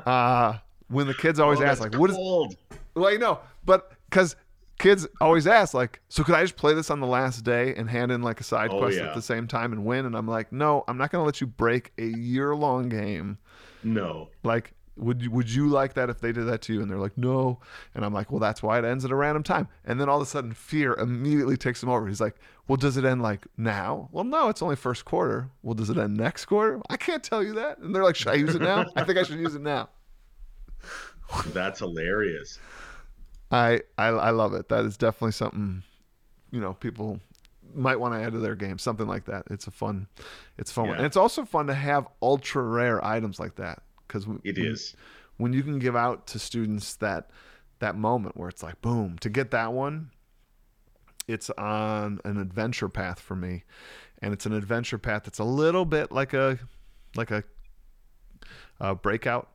uh, 0.07 0.59
when 0.89 1.07
the 1.07 1.15
kids 1.15 1.39
always 1.41 1.61
Oh, 1.61 1.65
ask, 1.65 1.81
like, 1.81 1.95
what 1.97 2.11
is 2.11 2.17
cold. 2.17 2.57
well, 2.95 3.13
you 3.13 3.19
know, 3.19 3.41
but 3.65 3.93
because 4.09 4.37
kids 4.79 5.07
always 5.21 5.47
ask, 5.47 5.75
like, 5.75 6.01
so 6.09 6.23
could 6.25 6.35
I 6.35 6.43
just 6.43 6.57
play 6.57 6.75
this 6.75 6.91
on 6.91 7.01
the 7.01 7.07
last 7.07 7.45
day 7.45 7.75
and 7.75 7.89
hand 7.91 8.13
in 8.13 8.23
like 8.23 8.41
a 8.41 8.45
side 8.45 8.71
Oh, 8.71 8.79
quest 8.79 8.97
yeah. 8.97 9.09
at 9.09 9.15
the 9.15 9.23
same 9.23 9.47
time 9.47 9.73
and 9.73 9.85
win? 9.85 10.07
And 10.07 10.17
I'm 10.17 10.29
like, 10.29 10.53
no, 10.53 10.85
I'm 10.89 10.97
not 10.99 11.11
going 11.11 11.21
to 11.23 11.27
let 11.27 11.41
you 11.41 11.47
break 11.47 11.93
a 11.99 12.05
year 12.07 12.55
long 12.55 12.89
game. 12.89 13.39
No. 13.83 14.29
Like, 14.43 14.73
would 14.97 15.21
you 15.23 15.31
would 15.31 15.51
you 15.51 15.69
like 15.69 15.95
that 15.95 16.09
if 16.11 16.21
they 16.21 16.33
did 16.33 16.47
that 16.47 16.63
to 16.63 16.73
you? 16.75 16.81
And 16.81 16.91
they're 16.91 16.99
like, 16.99 17.17
no. 17.19 17.61
And 17.95 18.05
I'm 18.05 18.15
like, 18.15 18.31
well, 18.31 18.41
that's 18.41 18.63
why 18.63 18.79
it 18.79 18.85
ends 18.85 19.05
at 19.05 19.11
a 19.11 19.15
random 19.15 19.43
time. 19.43 19.69
And 19.85 20.01
then 20.01 20.09
all 20.09 20.17
of 20.17 20.23
a 20.23 20.27
sudden, 20.31 20.53
fear 20.55 20.95
immediately 20.95 21.57
takes 21.57 21.83
him 21.83 21.89
over. 21.89 22.07
He's 22.09 22.21
like, 22.21 22.37
well, 22.69 22.77
does 22.77 22.97
it 22.97 23.05
end 23.05 23.23
like 23.23 23.47
now? 23.57 24.09
Well, 24.13 24.25
no, 24.25 24.49
it's 24.49 24.63
only 24.63 24.77
first 24.77 25.05
quarter. 25.05 25.51
Well, 25.63 25.75
does 25.75 25.91
it 25.91 25.99
end 25.99 26.17
next 26.17 26.47
quarter? 26.47 26.81
I 26.89 26.97
can't 26.97 27.23
tell 27.23 27.43
you 27.43 27.55
that. 27.55 27.79
And 27.79 27.95
they're 27.95 28.05
like, 28.05 28.17
should 28.17 28.29
I 28.29 28.35
use 28.35 28.55
it 28.55 28.63
now? 28.63 28.87
I 28.97 29.05
think 29.05 29.19
I 29.19 29.23
should 29.23 29.39
use 29.39 29.55
it 29.55 29.63
now. 29.63 29.89
That's 31.49 31.81
hilarious. 31.81 32.59
I, 33.51 33.81
I 33.97 34.07
I 34.09 34.31
love 34.31 34.55
it. 34.55 34.69
That 34.69 34.85
is 34.85 34.97
definitely 34.97 35.33
something, 35.33 35.83
you 36.51 36.61
know, 36.61 36.75
people 36.75 37.21
might 37.75 37.97
want 38.01 38.15
to 38.15 38.21
add 38.21 38.33
to 38.33 38.39
their 38.39 38.55
game. 38.57 38.79
Something 38.79 39.07
like 39.07 39.25
that. 39.27 39.45
It's 39.51 39.67
a 39.67 39.71
fun, 39.71 40.09
it's 40.59 40.71
a 40.71 40.75
fun 40.75 40.85
one, 40.87 40.93
Yeah. 40.95 40.99
and 40.99 41.07
it's 41.07 41.17
also 41.17 41.45
fun 41.45 41.67
to 41.69 41.75
have 41.75 42.09
ultra 42.23 42.63
rare 42.63 43.05
items 43.05 43.39
like 43.39 43.55
that 43.57 43.83
because 44.25 44.41
It 44.45 44.59
is. 44.59 44.95
when 45.37 45.53
you 45.53 45.63
can 45.63 45.79
give 45.79 45.95
out 45.97 46.27
to 46.29 46.39
students 46.39 46.95
that 46.97 47.31
that 47.79 47.95
moment 47.97 48.37
where 48.37 48.49
it's 48.49 48.63
like 48.63 48.81
boom 48.81 49.19
to 49.21 49.29
get 49.29 49.51
that 49.51 49.73
one. 49.73 50.11
It's 51.29 51.51
on 51.51 52.21
an 52.25 52.39
adventure 52.39 52.89
path 52.89 53.19
for 53.21 53.35
me, 53.35 53.65
and 54.23 54.33
it's 54.33 54.47
an 54.47 54.53
adventure 54.53 54.97
path 54.99 55.25
that's 55.25 55.41
a 55.41 55.45
little 55.45 55.85
bit 55.85 56.13
like 56.13 56.33
a 56.35 56.59
like 57.17 57.31
a, 57.33 57.43
a 58.81 58.95
breakout, 58.95 59.49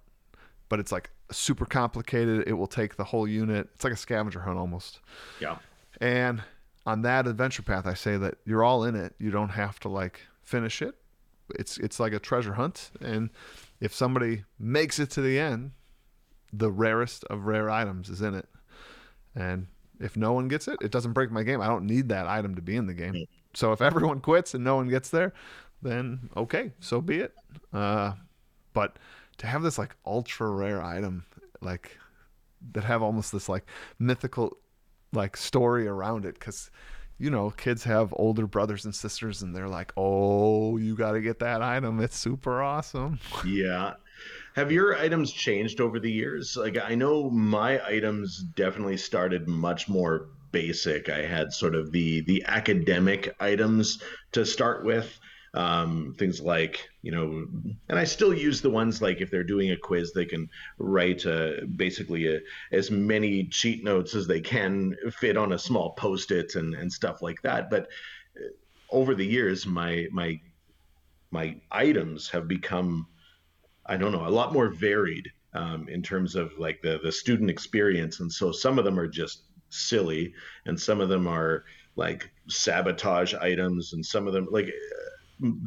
but 0.69 0.79
it's 0.79 0.91
like 0.91 1.09
super 1.31 1.65
complicated. 1.65 2.43
It 2.47 2.53
will 2.53 2.67
take 2.67 2.97
the 2.97 3.05
whole 3.05 3.25
unit. 3.27 3.69
It's 3.73 3.83
like 3.85 3.93
a 3.93 3.97
scavenger 3.97 4.41
hunt 4.41 4.57
almost. 4.57 4.99
Yeah. 5.39 5.59
And 6.01 6.43
on 6.85 7.03
that 7.03 7.25
adventure 7.25 7.61
path, 7.63 7.85
I 7.87 7.93
say 7.93 8.17
that 8.17 8.35
you're 8.43 8.63
all 8.63 8.83
in 8.83 8.95
it. 8.95 9.15
You 9.17 9.31
don't 9.31 9.49
have 9.49 9.79
to 9.81 9.89
like 9.89 10.19
finish 10.43 10.81
it. 10.81 10.95
It's 11.57 11.77
it's 11.77 11.99
like 12.01 12.11
a 12.11 12.19
treasure 12.19 12.53
hunt, 12.55 12.91
and 12.99 13.29
if 13.81 13.93
somebody 13.93 14.43
makes 14.59 14.99
it 14.99 15.09
to 15.11 15.21
the 15.21 15.39
end, 15.39 15.71
the 16.53 16.71
rarest 16.71 17.23
of 17.25 17.45
rare 17.45 17.69
items 17.69 18.09
is 18.09 18.21
in 18.21 18.35
it. 18.35 18.47
And 19.35 19.67
if 19.99 20.15
no 20.15 20.33
one 20.33 20.47
gets 20.47 20.67
it, 20.67 20.77
it 20.81 20.91
doesn't 20.91 21.13
break 21.13 21.31
my 21.31 21.43
game. 21.43 21.61
I 21.61 21.67
don't 21.67 21.87
need 21.87 22.09
that 22.09 22.27
item 22.27 22.55
to 22.55 22.61
be 22.61 22.75
in 22.75 22.85
the 22.85 22.93
game. 22.93 23.25
So 23.53 23.73
if 23.73 23.81
everyone 23.81 24.19
quits 24.21 24.53
and 24.53 24.63
no 24.63 24.75
one 24.75 24.87
gets 24.87 25.09
there, 25.09 25.33
then 25.81 26.29
okay, 26.37 26.71
so 26.79 27.01
be 27.01 27.17
it. 27.19 27.33
Uh, 27.73 28.13
but 28.73 28.97
to 29.37 29.47
have 29.47 29.63
this 29.63 29.77
like 29.77 29.95
ultra 30.05 30.49
rare 30.49 30.81
item, 30.81 31.25
like 31.61 31.97
that 32.73 32.83
have 32.83 33.01
almost 33.01 33.31
this 33.31 33.49
like 33.49 33.65
mythical 33.97 34.57
like 35.13 35.35
story 35.35 35.87
around 35.87 36.25
it 36.25 36.35
because 36.35 36.69
you 37.21 37.29
know 37.29 37.51
kids 37.51 37.83
have 37.83 38.13
older 38.17 38.47
brothers 38.47 38.85
and 38.85 38.95
sisters 38.95 39.43
and 39.43 39.55
they're 39.55 39.67
like 39.67 39.93
oh 39.95 40.77
you 40.77 40.95
got 40.95 41.11
to 41.11 41.21
get 41.21 41.39
that 41.39 41.61
item 41.61 41.99
it's 41.99 42.17
super 42.17 42.61
awesome 42.61 43.19
Yeah. 43.45 43.93
Have 44.55 44.71
your 44.71 44.97
items 44.97 45.31
changed 45.31 45.79
over 45.79 45.99
the 45.99 46.11
years? 46.11 46.57
Like 46.57 46.77
I 46.77 46.95
know 46.95 47.29
my 47.29 47.83
items 47.85 48.43
definitely 48.55 48.97
started 48.97 49.47
much 49.47 49.87
more 49.87 50.27
basic. 50.51 51.09
I 51.09 51.25
had 51.25 51.53
sort 51.53 51.75
of 51.75 51.91
the 51.91 52.21
the 52.21 52.43
academic 52.47 53.33
items 53.39 54.01
to 54.33 54.45
start 54.45 54.83
with. 54.83 55.17
Um, 55.53 56.15
things 56.17 56.39
like, 56.39 56.87
you 57.01 57.11
know, 57.11 57.45
and 57.89 57.99
I 57.99 58.05
still 58.05 58.33
use 58.33 58.61
the 58.61 58.69
ones 58.69 59.01
like 59.01 59.19
if 59.19 59.29
they're 59.29 59.43
doing 59.43 59.71
a 59.71 59.77
quiz, 59.77 60.13
they 60.13 60.25
can 60.25 60.49
write 60.77 61.25
uh, 61.25 61.65
basically 61.75 62.33
a, 62.33 62.39
as 62.71 62.89
many 62.89 63.43
cheat 63.47 63.83
notes 63.83 64.15
as 64.15 64.27
they 64.27 64.39
can 64.39 64.95
fit 65.11 65.35
on 65.35 65.51
a 65.51 65.59
small 65.59 65.91
post-it 65.95 66.55
and, 66.55 66.73
and 66.73 66.91
stuff 66.91 67.21
like 67.21 67.41
that. 67.41 67.69
But 67.69 67.89
uh, 68.37 68.47
over 68.91 69.13
the 69.13 69.25
years, 69.25 69.65
my 69.65 70.07
my 70.11 70.39
my 71.31 71.57
items 71.69 72.29
have 72.29 72.47
become 72.47 73.07
I 73.85 73.97
don't 73.97 74.11
know, 74.11 74.27
a 74.27 74.29
lot 74.29 74.53
more 74.53 74.69
varied 74.69 75.27
um, 75.53 75.89
in 75.89 76.01
terms 76.01 76.35
of 76.35 76.51
like 76.57 76.81
the 76.81 76.99
the 77.03 77.11
student 77.11 77.49
experience, 77.49 78.19
and 78.21 78.31
so 78.31 78.51
some 78.51 78.79
of 78.79 78.85
them 78.85 78.99
are 78.99 79.07
just 79.07 79.43
silly, 79.69 80.33
and 80.65 80.79
some 80.79 81.01
of 81.01 81.09
them 81.09 81.27
are 81.27 81.65
like 81.95 82.29
sabotage 82.47 83.33
items, 83.33 83.93
and 83.93 84.05
some 84.05 84.27
of 84.27 84.33
them 84.33 84.47
like 84.51 84.67
uh, 84.67 85.00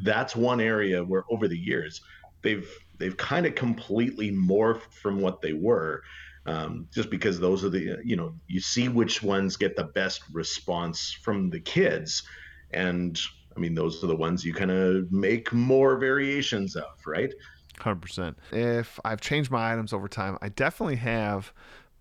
that's 0.02 0.36
one 0.36 0.60
area 0.60 1.02
where 1.02 1.24
over 1.30 1.48
the 1.48 1.58
years 1.58 2.00
they've 2.42 2.68
they've 2.98 3.16
kind 3.16 3.46
of 3.46 3.54
completely 3.54 4.30
morphed 4.30 4.92
from 4.92 5.20
what 5.20 5.40
they 5.40 5.52
were. 5.52 6.02
Um, 6.46 6.88
just 6.92 7.08
because 7.08 7.40
those 7.40 7.64
are 7.64 7.70
the 7.70 7.98
you 8.04 8.16
know 8.16 8.34
you 8.46 8.60
see 8.60 8.88
which 8.88 9.22
ones 9.22 9.56
get 9.56 9.76
the 9.76 9.84
best 9.84 10.22
response 10.32 11.12
from 11.12 11.50
the 11.50 11.60
kids. 11.60 12.22
And 12.70 13.18
i 13.56 13.60
mean 13.60 13.74
those 13.74 14.02
are 14.02 14.06
the 14.06 14.16
ones 14.16 14.44
you 14.44 14.52
kind 14.52 14.70
of 14.70 15.10
make 15.12 15.52
more 15.52 15.96
variations 15.96 16.76
of 16.76 16.84
right? 17.06 17.32
100% 17.78 18.36
if 18.52 19.00
i've 19.04 19.20
changed 19.20 19.50
my 19.50 19.72
items 19.72 19.92
over 19.92 20.06
time 20.06 20.38
i 20.42 20.48
definitely 20.48 20.96
have 20.96 21.52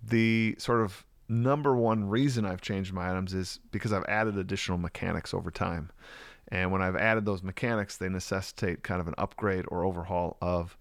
the 0.04 0.56
sort 0.60 0.82
of 0.82 1.04
number 1.28 1.76
one 1.76 2.08
reason 2.08 2.46
i've 2.46 2.62
changed 2.62 2.94
my 2.94 3.10
items 3.10 3.34
is 3.34 3.60
because 3.72 3.92
i've 3.92 4.06
added 4.08 4.38
additional 4.38 4.78
mechanics 4.78 5.34
over 5.34 5.50
time 5.50 5.92
and 6.54 6.72
when 6.72 6.82
i've 6.82 6.96
added 6.96 7.26
those 7.26 7.44
mechanics 7.44 7.98
they 7.98 8.08
necessitate 8.08 8.82
kind 8.82 9.02
of 9.02 9.08
an 9.10 9.16
upgrade 9.18 9.66
or 9.68 9.84
overhaul 9.84 10.38
of 10.42 10.78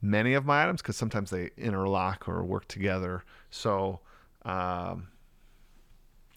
many 0.00 0.34
of 0.34 0.44
my 0.44 0.62
items 0.62 0.80
because 0.80 0.96
sometimes 0.96 1.30
they 1.30 1.50
interlock 1.56 2.28
or 2.28 2.44
work 2.44 2.68
together. 2.68 3.24
So 3.50 4.00
um, 4.44 5.08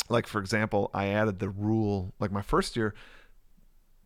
like 0.09 0.27
for 0.27 0.41
example 0.41 0.89
i 0.93 1.07
added 1.07 1.39
the 1.39 1.49
rule 1.49 2.13
like 2.19 2.31
my 2.31 2.41
first 2.41 2.75
year 2.75 2.93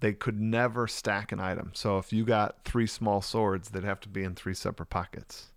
they 0.02 0.14
could 0.14 0.40
never 0.40 0.88
stack 0.88 1.32
an 1.32 1.40
item. 1.40 1.72
So 1.74 1.98
if 1.98 2.12
you 2.12 2.26
got 2.26 2.64
three 2.66 2.88
small 2.88 3.22
swords 3.22 3.70
they'd 3.70 3.84
have 3.84 4.02
to 4.02 4.10
be 4.10 4.24
in 4.24 4.36
three 4.36 4.54
separate 4.54 4.90
pockets. 4.90 5.52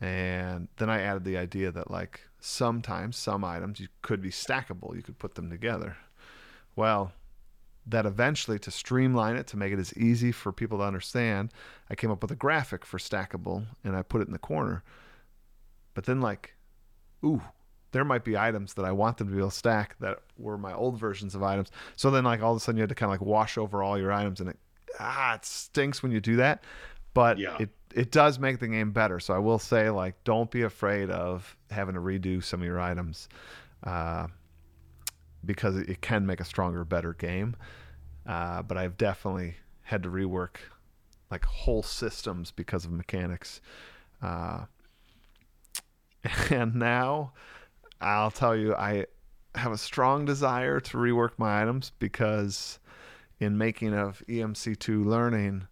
And 0.00 0.68
then 0.78 0.90
i 0.90 1.00
added 1.00 1.24
the 1.24 1.36
idea 1.36 1.70
that 1.70 1.90
like 1.90 2.22
sometimes 2.40 3.16
some 3.16 3.44
items 3.44 3.78
you 3.78 3.88
could 4.00 4.20
be 4.20 4.30
stackable 4.30 4.96
you 4.96 5.02
could 5.02 5.18
put 5.18 5.34
them 5.34 5.50
together. 5.50 5.96
Well 6.74 7.12
that 7.86 8.06
eventually 8.06 8.58
to 8.58 8.70
streamline 8.70 9.36
it 9.36 9.46
to 9.48 9.56
make 9.56 9.72
it 9.72 9.78
as 9.78 9.96
easy 9.96 10.30
for 10.32 10.52
people 10.52 10.78
to 10.78 10.84
understand 10.84 11.52
i 11.90 11.94
came 11.94 12.10
up 12.10 12.22
with 12.22 12.30
a 12.30 12.36
graphic 12.36 12.84
for 12.86 12.98
stackable 12.98 13.64
and 13.84 13.96
i 13.96 14.02
put 14.02 14.20
it 14.20 14.26
in 14.26 14.32
the 14.32 14.38
corner 14.38 14.82
but 15.94 16.04
then 16.04 16.20
like 16.20 16.54
ooh 17.24 17.42
there 17.92 18.04
might 18.06 18.24
be 18.24 18.38
items 18.38 18.72
that 18.72 18.86
I 18.86 18.92
want 18.92 19.18
them 19.18 19.28
to 19.28 19.34
be 19.34 19.38
able 19.38 19.50
to 19.50 19.54
stack 19.54 19.96
that 20.00 20.20
were 20.38 20.56
my 20.56 20.72
old 20.72 20.98
versions 20.98 21.34
of 21.34 21.42
items. 21.42 21.70
So 21.94 22.10
then 22.10 22.24
like 22.24 22.40
all 22.40 22.52
of 22.52 22.56
a 22.56 22.60
sudden 22.60 22.78
you 22.78 22.82
had 22.84 22.88
to 22.88 22.94
kind 22.94 23.08
of 23.12 23.20
like 23.20 23.28
wash 23.28 23.58
over 23.58 23.82
all 23.82 23.98
your 23.98 24.10
items 24.10 24.40
and 24.40 24.48
it 24.48 24.58
ah 24.98 25.34
it 25.34 25.44
stinks 25.44 26.02
when 26.02 26.10
you 26.10 26.18
do 26.18 26.36
that. 26.36 26.64
But 27.12 27.36
Yeah. 27.36 27.54
it 27.60 27.68
it 27.94 28.10
does 28.10 28.38
make 28.38 28.60
the 28.60 28.68
game 28.68 28.92
better. 28.92 29.20
So 29.20 29.34
I 29.34 29.38
will 29.40 29.58
say 29.58 29.90
like 29.90 30.14
don't 30.24 30.50
be 30.50 30.62
afraid 30.62 31.10
of 31.10 31.54
having 31.70 31.94
to 31.94 32.00
redo 32.00 32.42
some 32.42 32.60
of 32.62 32.66
your 32.66 32.80
items. 32.80 33.28
Uh, 33.82 34.28
because 35.44 35.76
it 35.76 36.00
can 36.00 36.26
make 36.26 36.40
a 36.40 36.44
stronger, 36.44 36.84
better 36.84 37.14
game. 37.14 37.56
Uh, 38.26 38.62
but 38.62 38.76
I've 38.76 38.96
definitely 38.96 39.56
had 39.82 40.02
to 40.04 40.08
rework 40.08 40.56
like 41.30 41.44
whole 41.44 41.82
systems 41.82 42.50
because 42.50 42.84
of 42.84 42.92
mechanics. 42.92 43.60
Uh, 44.22 44.66
and 46.50 46.74
now 46.74 47.32
I'll 48.00 48.30
tell 48.30 48.56
you, 48.56 48.74
I 48.74 49.06
have 49.54 49.72
a 49.72 49.78
strong 49.78 50.24
desire 50.24 50.80
to 50.80 50.96
rework 50.96 51.32
my 51.38 51.60
items 51.60 51.92
because 51.98 52.78
in 53.38 53.58
making 53.58 53.94
of 53.94 54.22
EMC2 54.28 55.04
learning, 55.04 55.66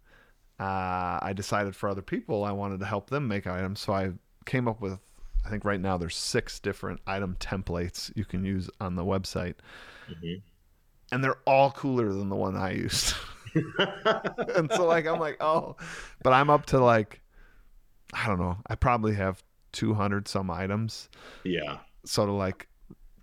uh, 0.59 1.19
I 1.21 1.33
decided 1.35 1.75
for 1.75 1.89
other 1.89 2.01
people 2.01 2.43
I 2.43 2.51
wanted 2.51 2.79
to 2.81 2.85
help 2.85 3.09
them 3.09 3.27
make 3.27 3.47
items. 3.47 3.79
So 3.79 3.93
I 3.93 4.11
came 4.45 4.67
up 4.67 4.81
with, 4.81 4.99
I 5.45 5.49
think 5.49 5.65
right 5.65 5.79
now 5.79 5.97
there's 5.97 6.15
six 6.15 6.59
different 6.59 7.01
item 7.07 7.35
templates 7.39 8.11
you 8.15 8.25
can 8.25 8.43
use 8.43 8.69
on 8.79 8.95
the 8.95 9.03
website. 9.03 9.55
Mhm. 10.09 10.41
And 11.11 11.23
they're 11.23 11.39
all 11.45 11.71
cooler 11.71 12.13
than 12.13 12.29
the 12.29 12.35
one 12.35 12.55
I 12.55 12.71
used. 12.73 13.15
and 14.55 14.71
so 14.71 14.85
like 14.85 15.05
I'm 15.07 15.19
like, 15.19 15.37
oh, 15.41 15.75
but 16.23 16.31
I'm 16.33 16.49
up 16.49 16.67
to 16.67 16.79
like, 16.79 17.21
I 18.13 18.27
don't 18.27 18.39
know. 18.39 18.57
I 18.67 18.75
probably 18.75 19.15
have 19.15 19.43
200 19.73 20.27
some 20.27 20.51
items 20.51 21.07
yeah 21.45 21.77
sort 22.03 22.27
of 22.27 22.35
like 22.35 22.67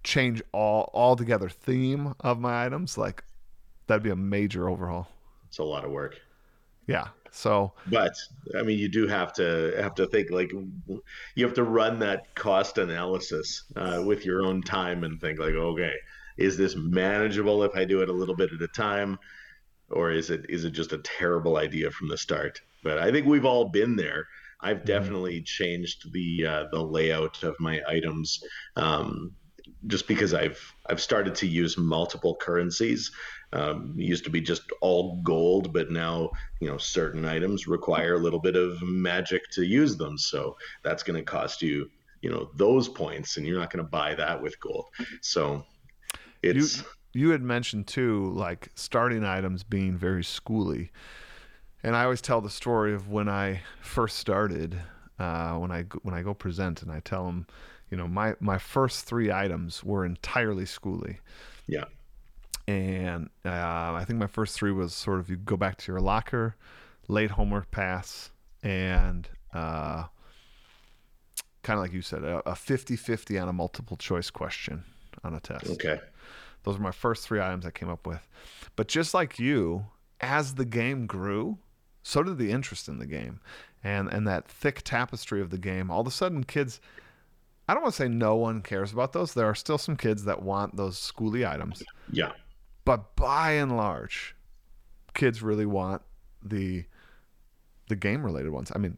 change 0.03 0.43
all 0.53 0.91
altogether 0.95 1.47
theme 1.47 2.15
of 2.21 2.41
my 2.41 2.65
items 2.65 2.97
like 2.97 3.23
that'd 3.87 4.03
be 4.03 4.09
a 4.09 4.17
major 4.17 4.67
overhaul 4.67 5.09
it's 5.47 5.59
a 5.59 5.63
lot 5.63 5.85
of 5.85 5.91
work. 5.91 6.21
Yeah. 6.89 7.09
So, 7.31 7.73
but 7.87 8.15
I 8.59 8.63
mean, 8.63 8.79
you 8.79 8.89
do 8.89 9.07
have 9.07 9.33
to 9.35 9.75
have 9.79 9.95
to 9.97 10.07
think 10.07 10.31
like 10.31 10.51
you 10.51 11.45
have 11.45 11.55
to 11.55 11.63
run 11.63 12.01
that 12.01 12.35
cost 12.35 12.79
analysis 12.79 13.65
uh, 13.77 14.03
with 14.05 14.25
your 14.25 14.43
own 14.43 14.63
time 14.63 15.05
and 15.05 15.21
think 15.21 15.39
like, 15.39 15.55
okay, 15.55 15.95
is 16.37 16.57
this 16.57 16.75
manageable 16.75 17.63
if 17.63 17.77
I 17.77 17.85
do 17.85 18.01
it 18.01 18.09
a 18.09 18.13
little 18.13 18.35
bit 18.35 18.53
at 18.53 18.63
a 18.63 18.69
time, 18.69 19.19
or 19.91 20.11
is 20.11 20.31
it 20.31 20.47
is 20.49 20.65
it 20.65 20.71
just 20.71 20.93
a 20.93 20.99
terrible 20.99 21.59
idea 21.59 21.91
from 21.91 22.09
the 22.09 22.19
start? 22.19 22.61
But 22.83 22.99
I 22.99 23.13
think 23.13 23.27
we've 23.27 23.45
all 23.45 23.69
been 23.69 23.95
there. 23.95 24.27
I've 24.61 24.79
mm-hmm. 24.79 24.87
definitely 24.87 25.37
mm-hmm. 25.37 25.45
changed 25.45 26.13
the 26.13 26.47
uh, 26.47 26.65
the 26.73 26.83
layout 26.83 27.43
of 27.45 27.55
my 27.61 27.81
items 27.87 28.43
um, 28.75 29.33
just 29.87 30.09
because 30.09 30.35
I've 30.35 30.61
I've 30.89 31.01
started 31.01 31.35
to 31.37 31.47
use 31.47 31.77
multiple 31.79 32.37
currencies. 32.37 33.13
Um, 33.55 33.95
used 33.97 34.25
to 34.25 34.31
be 34.31 34.43
just 34.43 34.71
all 34.83 35.23
gold, 35.23 35.73
but 35.73 35.91
now 35.91 36.31
you 36.61 36.69
know 36.69 36.77
certain 36.77 37.25
items 37.25 37.67
require 37.67 38.15
a 38.15 38.19
little 38.19 38.41
bit 38.41 38.57
of 38.57 38.83
magic 38.83 39.51
to 39.53 39.65
use 39.65 39.97
them. 39.97 40.19
So 40.19 40.57
that's 40.83 41.03
going 41.03 41.19
to 41.19 41.25
cost 41.25 41.63
you 41.63 41.91
you 42.21 42.31
know 42.31 42.51
those 42.57 42.89
points, 42.89 43.37
and 43.37 43.47
you're 43.47 43.59
not 43.59 43.71
going 43.71 43.85
to 43.85 43.91
buy 43.91 44.15
that 44.15 44.43
with 44.43 44.59
gold. 44.61 44.87
So 45.23 45.65
it's 46.43 46.79
you, 46.79 46.85
you 47.13 47.31
had 47.31 47.43
mentioned 47.43 47.87
too, 47.87 48.33
like 48.35 48.71
starting 48.75 49.25
items 49.25 49.63
being 49.63 49.97
very 49.97 50.23
schooly. 50.23 50.91
And 51.83 51.95
I 51.95 52.05
always 52.05 52.21
tell 52.21 52.41
the 52.41 52.51
story 52.51 52.93
of 52.93 53.09
when 53.09 53.29
I 53.29 53.61
first 53.81 54.17
started, 54.17 54.81
uh, 55.19 55.55
when 55.55 55.71
I 55.71 55.85
when 56.03 56.15
I 56.15 56.23
go 56.23 56.35
present 56.35 56.83
and 56.83 56.91
I 56.91 57.01
tell 57.01 57.27
them, 57.27 57.47
you 57.91 57.97
know, 57.97 58.09
my 58.09 58.35
my 58.41 58.59
first 58.59 59.05
three 59.05 59.31
items 59.31 59.85
were 59.85 60.05
entirely 60.05 60.65
schooly. 60.65 61.19
Yeah. 61.67 61.85
And 62.69 63.31
uh, 63.47 63.95
I 63.95 64.05
think 64.07 64.19
my 64.19 64.27
first 64.27 64.55
three 64.55 64.73
was 64.73 64.93
sort 64.93 65.21
of 65.21 65.31
you 65.31 65.37
go 65.37 65.57
back 65.57 65.79
to 65.79 65.91
your 65.91 66.03
locker, 66.03 66.55
late 67.09 67.31
homework 67.31 67.71
pass, 67.71 68.31
and 68.63 69.27
uh, 69.55 70.05
kind 71.63 71.79
of 71.79 71.83
like 71.83 71.95
you 71.95 72.03
said, 72.03 72.23
a 72.25 72.55
50 72.55 72.95
50 72.95 73.39
on 73.39 73.49
a 73.49 73.55
multiple 73.55 73.97
choice 73.97 74.29
question 74.29 74.85
on 75.25 75.35
a 75.35 75.41
test. 75.41 75.67
Okay. 75.71 75.99
Those 76.65 76.77
are 76.77 76.83
my 76.83 76.91
first 76.91 77.27
three 77.27 77.41
items 77.41 77.65
I 77.65 77.71
came 77.71 77.89
up 77.89 78.07
with. 78.07 78.21
But 78.77 78.89
just 78.89 79.15
like 79.15 79.39
you, 79.39 79.87
as 80.21 80.57
the 80.57 80.67
game 80.67 81.07
grew, 81.07 81.57
so 82.03 82.23
did 82.23 82.37
the 82.37 82.51
interest 82.51 82.87
in 82.87 82.99
the 82.99 83.07
game. 83.07 83.41
And 83.83 84.13
and 84.13 84.29
that 84.29 84.47
thick 84.47 84.83
tapestry 84.85 85.41
of 85.41 85.49
the 85.49 85.57
game, 85.57 85.91
all 85.91 86.03
of 86.03 86.07
a 86.07 86.11
sudden 86.11 86.45
kids 86.45 86.83
I 87.67 87.73
don't 87.73 87.83
want 87.83 87.95
to 87.95 88.03
say 88.03 88.09
no 88.09 88.35
one 88.35 88.61
cares 88.63 88.93
about 88.93 89.13
those. 89.15 89.35
There 89.35 89.47
are 89.47 89.55
still 89.55 89.79
some 89.79 89.97
kids 89.97 90.25
that 90.25 90.43
want 90.43 90.77
those 90.77 90.99
schooly 90.99 91.47
items. 91.49 91.83
Yeah. 92.11 92.33
But 92.89 93.17
by 93.17 93.51
and 93.51 93.77
large, 93.77 94.35
kids 95.13 95.43
really 95.43 95.67
want 95.67 96.01
the 96.43 96.87
the 97.91 97.97
game 97.97 98.25
related 98.25 98.51
ones. 98.51 98.73
I 98.75 98.79
mean, 98.79 98.97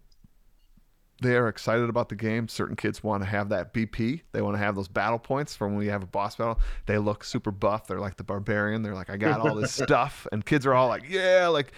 they 1.21 1.35
are 1.35 1.49
excited 1.49 1.89
about 1.89 2.09
the 2.09 2.15
game. 2.15 2.47
Certain 2.47 2.77
kids 2.77 3.03
want 3.03 3.25
to 3.25 3.29
have 3.29 3.49
that 3.49 3.75
BP. 3.75 4.21
They 4.31 4.43
want 4.43 4.55
to 4.55 4.59
have 4.59 4.77
those 4.77 4.87
battle 4.87 5.19
points 5.19 5.57
from 5.57 5.75
when 5.75 5.85
you 5.85 5.91
have 5.91 6.05
a 6.05 6.07
boss 6.07 6.37
battle. 6.37 6.61
They 6.87 6.99
look 6.99 7.25
super 7.25 7.51
buff. 7.51 7.89
They're 7.89 7.99
like 7.99 8.17
the 8.17 8.23
barbarian. 8.23 8.85
They're 8.85 8.95
like, 8.95 9.11
I 9.11 9.17
got 9.17 9.41
all 9.41 9.57
this 9.57 9.73
stuff, 9.83 10.25
and 10.31 10.47
kids 10.47 10.67
are 10.67 10.75
all 10.75 10.87
like, 10.87 11.11
yeah, 11.11 11.49
like 11.49 11.73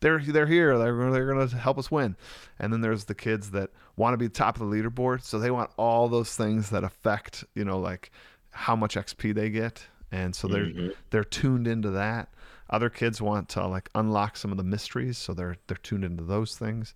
they're 0.00 0.18
they're 0.18 0.46
here. 0.46 0.76
They're 0.76 1.10
they're 1.10 1.32
going 1.32 1.48
to 1.48 1.56
help 1.56 1.78
us 1.78 1.90
win. 1.90 2.14
And 2.58 2.74
then 2.74 2.82
there's 2.82 3.04
the 3.06 3.14
kids 3.14 3.52
that 3.52 3.70
want 3.96 4.12
to 4.12 4.18
be 4.18 4.28
top 4.28 4.60
of 4.60 4.68
the 4.68 4.76
leaderboard, 4.76 5.22
so 5.22 5.38
they 5.38 5.50
want 5.50 5.70
all 5.78 6.10
those 6.10 6.36
things 6.36 6.68
that 6.68 6.84
affect 6.84 7.42
you 7.54 7.64
know 7.64 7.78
like 7.78 8.10
how 8.50 8.76
much 8.76 8.96
XP 8.96 9.34
they 9.34 9.48
get, 9.48 9.86
and 10.14 10.34
so 10.34 10.46
they're 10.46 10.66
mm-hmm. 10.66 10.88
they're 11.10 11.24
tuned 11.24 11.66
into 11.66 11.90
that. 11.90 12.28
Other 12.70 12.88
kids 12.88 13.20
want 13.20 13.48
to 13.50 13.66
like 13.66 13.90
unlock 13.96 14.36
some 14.36 14.52
of 14.52 14.56
the 14.56 14.64
mysteries, 14.64 15.18
so 15.18 15.34
they're 15.34 15.56
they're 15.66 15.76
tuned 15.76 16.04
into 16.04 16.22
those 16.22 16.56
things. 16.56 16.94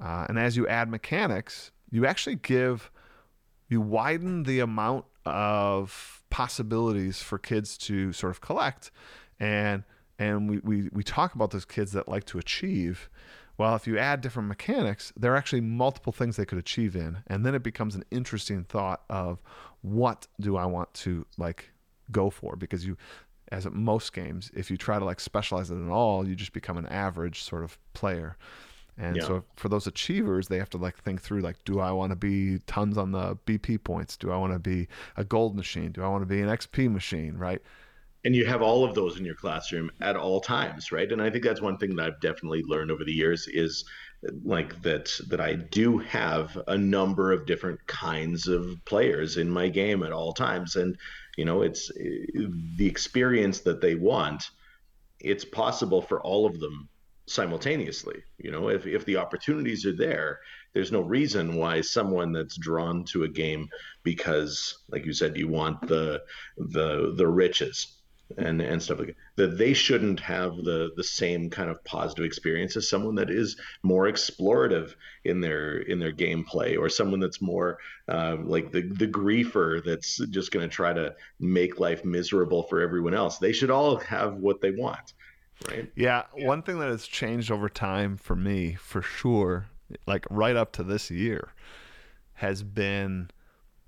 Uh, 0.00 0.26
and 0.28 0.38
as 0.38 0.56
you 0.56 0.68
add 0.68 0.88
mechanics, 0.88 1.72
you 1.90 2.06
actually 2.06 2.36
give 2.36 2.90
you 3.68 3.80
widen 3.80 4.44
the 4.44 4.60
amount 4.60 5.04
of 5.26 6.22
possibilities 6.30 7.20
for 7.20 7.38
kids 7.38 7.76
to 7.76 8.12
sort 8.12 8.30
of 8.30 8.40
collect 8.40 8.92
and 9.38 9.82
and 10.18 10.50
we, 10.50 10.58
we, 10.58 10.88
we 10.92 11.02
talk 11.02 11.34
about 11.34 11.50
those 11.50 11.64
kids 11.64 11.92
that 11.92 12.08
like 12.08 12.24
to 12.24 12.38
achieve 12.38 13.10
well 13.58 13.74
if 13.74 13.86
you 13.86 13.98
add 13.98 14.20
different 14.20 14.48
mechanics 14.48 15.12
there 15.16 15.34
are 15.34 15.36
actually 15.36 15.60
multiple 15.60 16.12
things 16.12 16.36
they 16.36 16.46
could 16.46 16.58
achieve 16.58 16.94
in 16.96 17.18
and 17.26 17.44
then 17.44 17.54
it 17.54 17.62
becomes 17.62 17.94
an 17.94 18.04
interesting 18.10 18.64
thought 18.64 19.02
of 19.10 19.42
what 19.82 20.26
do 20.38 20.56
i 20.56 20.64
want 20.64 20.92
to 20.94 21.26
like 21.36 21.70
go 22.12 22.30
for 22.30 22.56
because 22.56 22.84
you 22.86 22.96
as 23.52 23.66
at 23.66 23.72
most 23.72 24.12
games 24.12 24.50
if 24.54 24.70
you 24.70 24.76
try 24.76 24.98
to 24.98 25.04
like 25.04 25.20
specialize 25.20 25.70
it 25.70 25.74
in 25.74 25.90
all 25.90 26.26
you 26.26 26.34
just 26.34 26.52
become 26.52 26.76
an 26.76 26.86
average 26.86 27.42
sort 27.42 27.64
of 27.64 27.78
player. 27.94 28.36
And 28.98 29.16
yeah. 29.16 29.22
so 29.22 29.44
for 29.56 29.68
those 29.68 29.86
achievers 29.86 30.48
they 30.48 30.58
have 30.58 30.70
to 30.70 30.78
like 30.78 30.96
think 30.98 31.22
through 31.22 31.40
like 31.40 31.56
do 31.64 31.80
i 31.80 31.90
want 31.90 32.10
to 32.10 32.16
be 32.16 32.58
tons 32.66 32.98
on 32.98 33.12
the 33.12 33.36
bp 33.46 33.82
points? 33.82 34.16
Do 34.16 34.30
i 34.30 34.36
want 34.36 34.52
to 34.52 34.58
be 34.58 34.88
a 35.16 35.24
gold 35.24 35.56
machine? 35.56 35.92
Do 35.92 36.02
i 36.02 36.08
want 36.08 36.22
to 36.22 36.26
be 36.26 36.40
an 36.40 36.48
xp 36.48 36.90
machine 36.90 37.36
right? 37.36 37.62
And 38.22 38.36
you 38.36 38.44
have 38.44 38.60
all 38.60 38.84
of 38.84 38.94
those 38.94 39.18
in 39.18 39.24
your 39.24 39.34
classroom 39.34 39.90
at 40.00 40.16
all 40.16 40.40
times 40.40 40.92
right? 40.92 41.10
And 41.10 41.22
i 41.22 41.30
think 41.30 41.44
that's 41.44 41.60
one 41.60 41.78
thing 41.78 41.96
that 41.96 42.06
i've 42.06 42.20
definitely 42.20 42.62
learned 42.62 42.90
over 42.90 43.04
the 43.04 43.12
years 43.12 43.48
is 43.48 43.84
like 44.44 44.80
that 44.82 45.10
that 45.28 45.40
i 45.40 45.54
do 45.54 45.96
have 45.96 46.60
a 46.66 46.76
number 46.76 47.32
of 47.32 47.46
different 47.46 47.84
kinds 47.86 48.46
of 48.46 48.76
players 48.84 49.38
in 49.38 49.48
my 49.48 49.68
game 49.68 50.02
at 50.02 50.12
all 50.12 50.34
times. 50.34 50.76
And 50.76 50.98
you 51.40 51.46
know 51.46 51.62
it's 51.62 51.90
eh, 51.98 52.46
the 52.76 52.86
experience 52.86 53.60
that 53.60 53.80
they 53.80 53.94
want 53.94 54.50
it's 55.20 55.44
possible 55.44 56.02
for 56.02 56.20
all 56.20 56.44
of 56.44 56.60
them 56.60 56.86
simultaneously 57.26 58.22
you 58.38 58.50
know? 58.50 58.68
If, 58.68 58.86
if 58.86 59.06
the 59.06 59.16
opportunities 59.16 59.86
are 59.86 59.96
there 59.96 60.40
there's 60.74 60.92
no 60.92 61.00
reason 61.00 61.56
why 61.56 61.80
someone 61.80 62.30
that's 62.32 62.58
drawn 62.58 63.04
to 63.12 63.24
a 63.24 63.28
game 63.28 63.70
because 64.02 64.80
like 64.90 65.06
you 65.06 65.14
said 65.14 65.38
you 65.38 65.48
want 65.48 65.80
the 65.88 66.22
the 66.58 67.14
the 67.16 67.26
riches 67.26 67.99
and 68.38 68.60
and 68.60 68.82
stuff 68.82 68.98
like 68.98 69.08
that, 69.08 69.16
that 69.36 69.58
they 69.58 69.72
shouldn't 69.72 70.20
have 70.20 70.56
the 70.56 70.90
the 70.96 71.04
same 71.04 71.50
kind 71.50 71.70
of 71.70 71.82
positive 71.84 72.24
experience 72.24 72.76
as 72.76 72.88
someone 72.88 73.14
that 73.14 73.30
is 73.30 73.56
more 73.82 74.06
explorative 74.06 74.94
in 75.24 75.40
their 75.40 75.78
in 75.78 75.98
their 75.98 76.12
gameplay 76.12 76.78
or 76.78 76.88
someone 76.88 77.20
that's 77.20 77.40
more 77.40 77.78
uh, 78.08 78.36
like 78.42 78.70
the 78.72 78.82
the 78.82 79.06
griefer 79.06 79.84
that's 79.84 80.18
just 80.28 80.52
going 80.52 80.68
to 80.68 80.74
try 80.74 80.92
to 80.92 81.14
make 81.38 81.80
life 81.80 82.04
miserable 82.04 82.62
for 82.64 82.80
everyone 82.80 83.14
else. 83.14 83.38
They 83.38 83.52
should 83.52 83.70
all 83.70 83.96
have 83.96 84.34
what 84.34 84.60
they 84.60 84.70
want 84.70 85.12
right? 85.68 85.90
Yeah, 85.94 86.24
yeah. 86.36 86.46
one 86.46 86.62
thing 86.62 86.78
that 86.78 86.88
has 86.88 87.06
changed 87.06 87.50
over 87.50 87.68
time 87.68 88.16
for 88.16 88.34
me 88.34 88.74
for 88.74 89.02
sure 89.02 89.66
like 90.06 90.26
right 90.30 90.56
up 90.56 90.72
to 90.72 90.82
this 90.82 91.10
year 91.10 91.52
has 92.34 92.62
been 92.62 93.30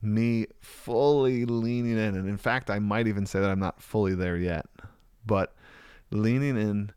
me 0.03 0.47
fully 0.61 1.45
leaning 1.45 1.99
in. 1.99 2.17
And 2.17 2.29
in 2.29 2.37
fact, 2.37 2.71
I 2.71 2.79
might 2.79 3.07
even 3.07 3.25
say 3.25 3.41
that 3.41 3.51
I'm 3.51 3.61
not 3.61 3.81
fully 3.81 4.15
there 4.15 4.37
yet, 4.37 4.67
but 5.25 5.55
leaning 6.11 6.57
in 6.57 6.91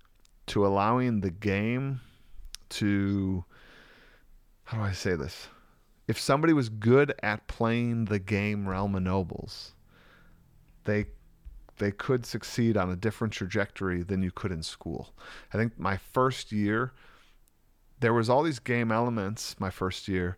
to 0.47 0.65
allowing 0.65 1.21
the 1.21 1.31
game 1.31 2.01
to, 2.69 3.45
how 4.65 4.77
do 4.77 4.83
I 4.83 4.91
say 4.91 5.15
this? 5.15 5.47
If 6.07 6.19
somebody 6.19 6.53
was 6.53 6.69
good 6.69 7.13
at 7.23 7.47
playing 7.47 8.05
the 8.05 8.19
game 8.19 8.67
Realm 8.67 8.95
of 8.95 9.03
Nobles, 9.03 9.73
they 10.83 11.05
they 11.77 11.91
could 11.91 12.25
succeed 12.25 12.77
on 12.77 12.89
a 12.89 12.95
different 12.95 13.33
trajectory 13.33 14.01
than 14.01 14.23
you 14.23 14.31
could 14.31 14.51
in 14.51 14.63
school. 14.63 15.13
I 15.53 15.57
think 15.57 15.77
my 15.77 15.97
first 15.97 16.53
year, 16.53 16.93
there 17.99 18.13
was 18.13 18.29
all 18.29 18.43
these 18.43 18.59
game 18.59 18.93
elements 18.93 19.59
my 19.59 19.69
first 19.69 20.07
year 20.07 20.37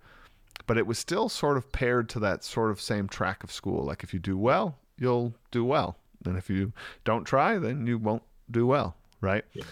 but 0.66 0.78
it 0.78 0.88
was 0.88 0.98
still 0.98 1.30
sort 1.30 1.58
of 1.58 1.72
paired 1.72 2.10
to 2.10 2.20
that 2.20 2.44
sort 2.44 2.72
of 2.72 2.82
same 2.82 3.08
track 3.08 3.44
of 3.44 3.52
school. 3.52 3.84
Like 3.86 4.04
if 4.04 4.14
you 4.14 4.20
do 4.20 4.38
well, 4.38 4.78
you'll 4.98 5.34
do 5.52 5.64
well. 5.64 5.98
And 6.26 6.38
if 6.38 6.50
you 6.50 6.74
don't 7.04 7.26
try, 7.26 7.58
then 7.58 7.86
you 7.88 7.98
won't 7.98 8.24
do 8.50 8.66
well, 8.66 8.96
right? 9.22 9.46
Yeah. 9.54 9.64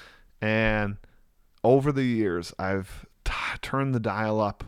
And 0.42 0.98
over 1.64 1.92
the 1.92 2.04
years, 2.04 2.54
I've 2.60 3.06
t- 3.24 3.34
turned 3.62 3.96
the 3.96 4.00
dial 4.00 4.40
up. 4.40 4.64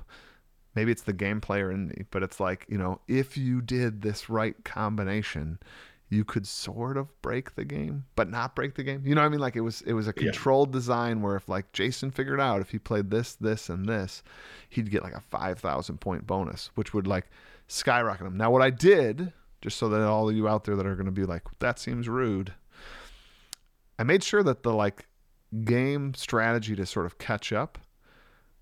Maybe 0.76 0.92
it's 0.92 1.04
the 1.04 1.14
game 1.14 1.42
player 1.42 1.72
in 1.72 1.88
me, 1.88 2.06
but 2.12 2.24
it's 2.24 2.40
like, 2.40 2.66
you 2.68 2.78
know, 2.78 3.02
if 3.08 3.38
you 3.38 3.62
did 3.62 4.02
this 4.02 4.30
right 4.30 4.56
combination, 4.64 5.60
you 6.10 6.24
could 6.24 6.48
sort 6.48 6.96
of 6.96 7.22
break 7.22 7.56
the 7.56 7.66
game, 7.66 8.06
but 8.16 8.30
not 8.30 8.56
break 8.56 8.76
the 8.76 8.84
game. 8.84 9.02
You 9.06 9.14
know 9.14 9.22
what 9.22 9.28
I 9.28 9.30
mean? 9.30 9.42
Like 9.42 9.58
it 9.58 9.62
was 9.62 9.82
it 9.82 9.94
was 9.94 10.08
a 10.08 10.14
controlled 10.14 10.70
yeah. 10.70 10.74
design 10.74 11.22
where 11.22 11.36
if 11.36 11.50
like 11.50 11.72
Jason 11.74 12.12
figured 12.12 12.40
out 12.40 12.62
if 12.62 12.70
he 12.70 12.80
played 12.80 13.10
this, 13.10 13.36
this, 13.36 13.70
and 13.70 13.88
this, 13.88 14.24
he'd 14.70 14.90
get 14.90 15.04
like 15.04 15.14
a 15.14 15.22
five 15.22 15.60
thousand 15.60 16.00
point 16.00 16.26
bonus, 16.26 16.72
which 16.76 16.94
would 16.94 17.08
like 17.08 17.30
skyrocket 17.68 18.26
him. 18.26 18.38
Now 18.38 18.52
what 18.52 18.62
I 18.62 18.70
did, 18.70 19.34
just 19.62 19.78
so 19.78 19.90
that 19.90 20.02
all 20.02 20.30
of 20.30 20.36
you 20.36 20.48
out 20.48 20.64
there 20.64 20.78
that 20.78 20.86
are 20.86 20.96
gonna 20.96 21.12
be 21.12 21.26
like, 21.26 21.44
that 21.60 21.78
seems 21.78 22.08
rude, 22.08 22.54
I 24.00 24.04
made 24.04 24.24
sure 24.24 24.44
that 24.44 24.64
the 24.64 24.74
like 24.74 25.08
game 25.66 26.14
strategy 26.14 26.76
to 26.76 26.86
sort 26.86 27.06
of 27.06 27.18
catch 27.18 27.52
up 27.52 27.78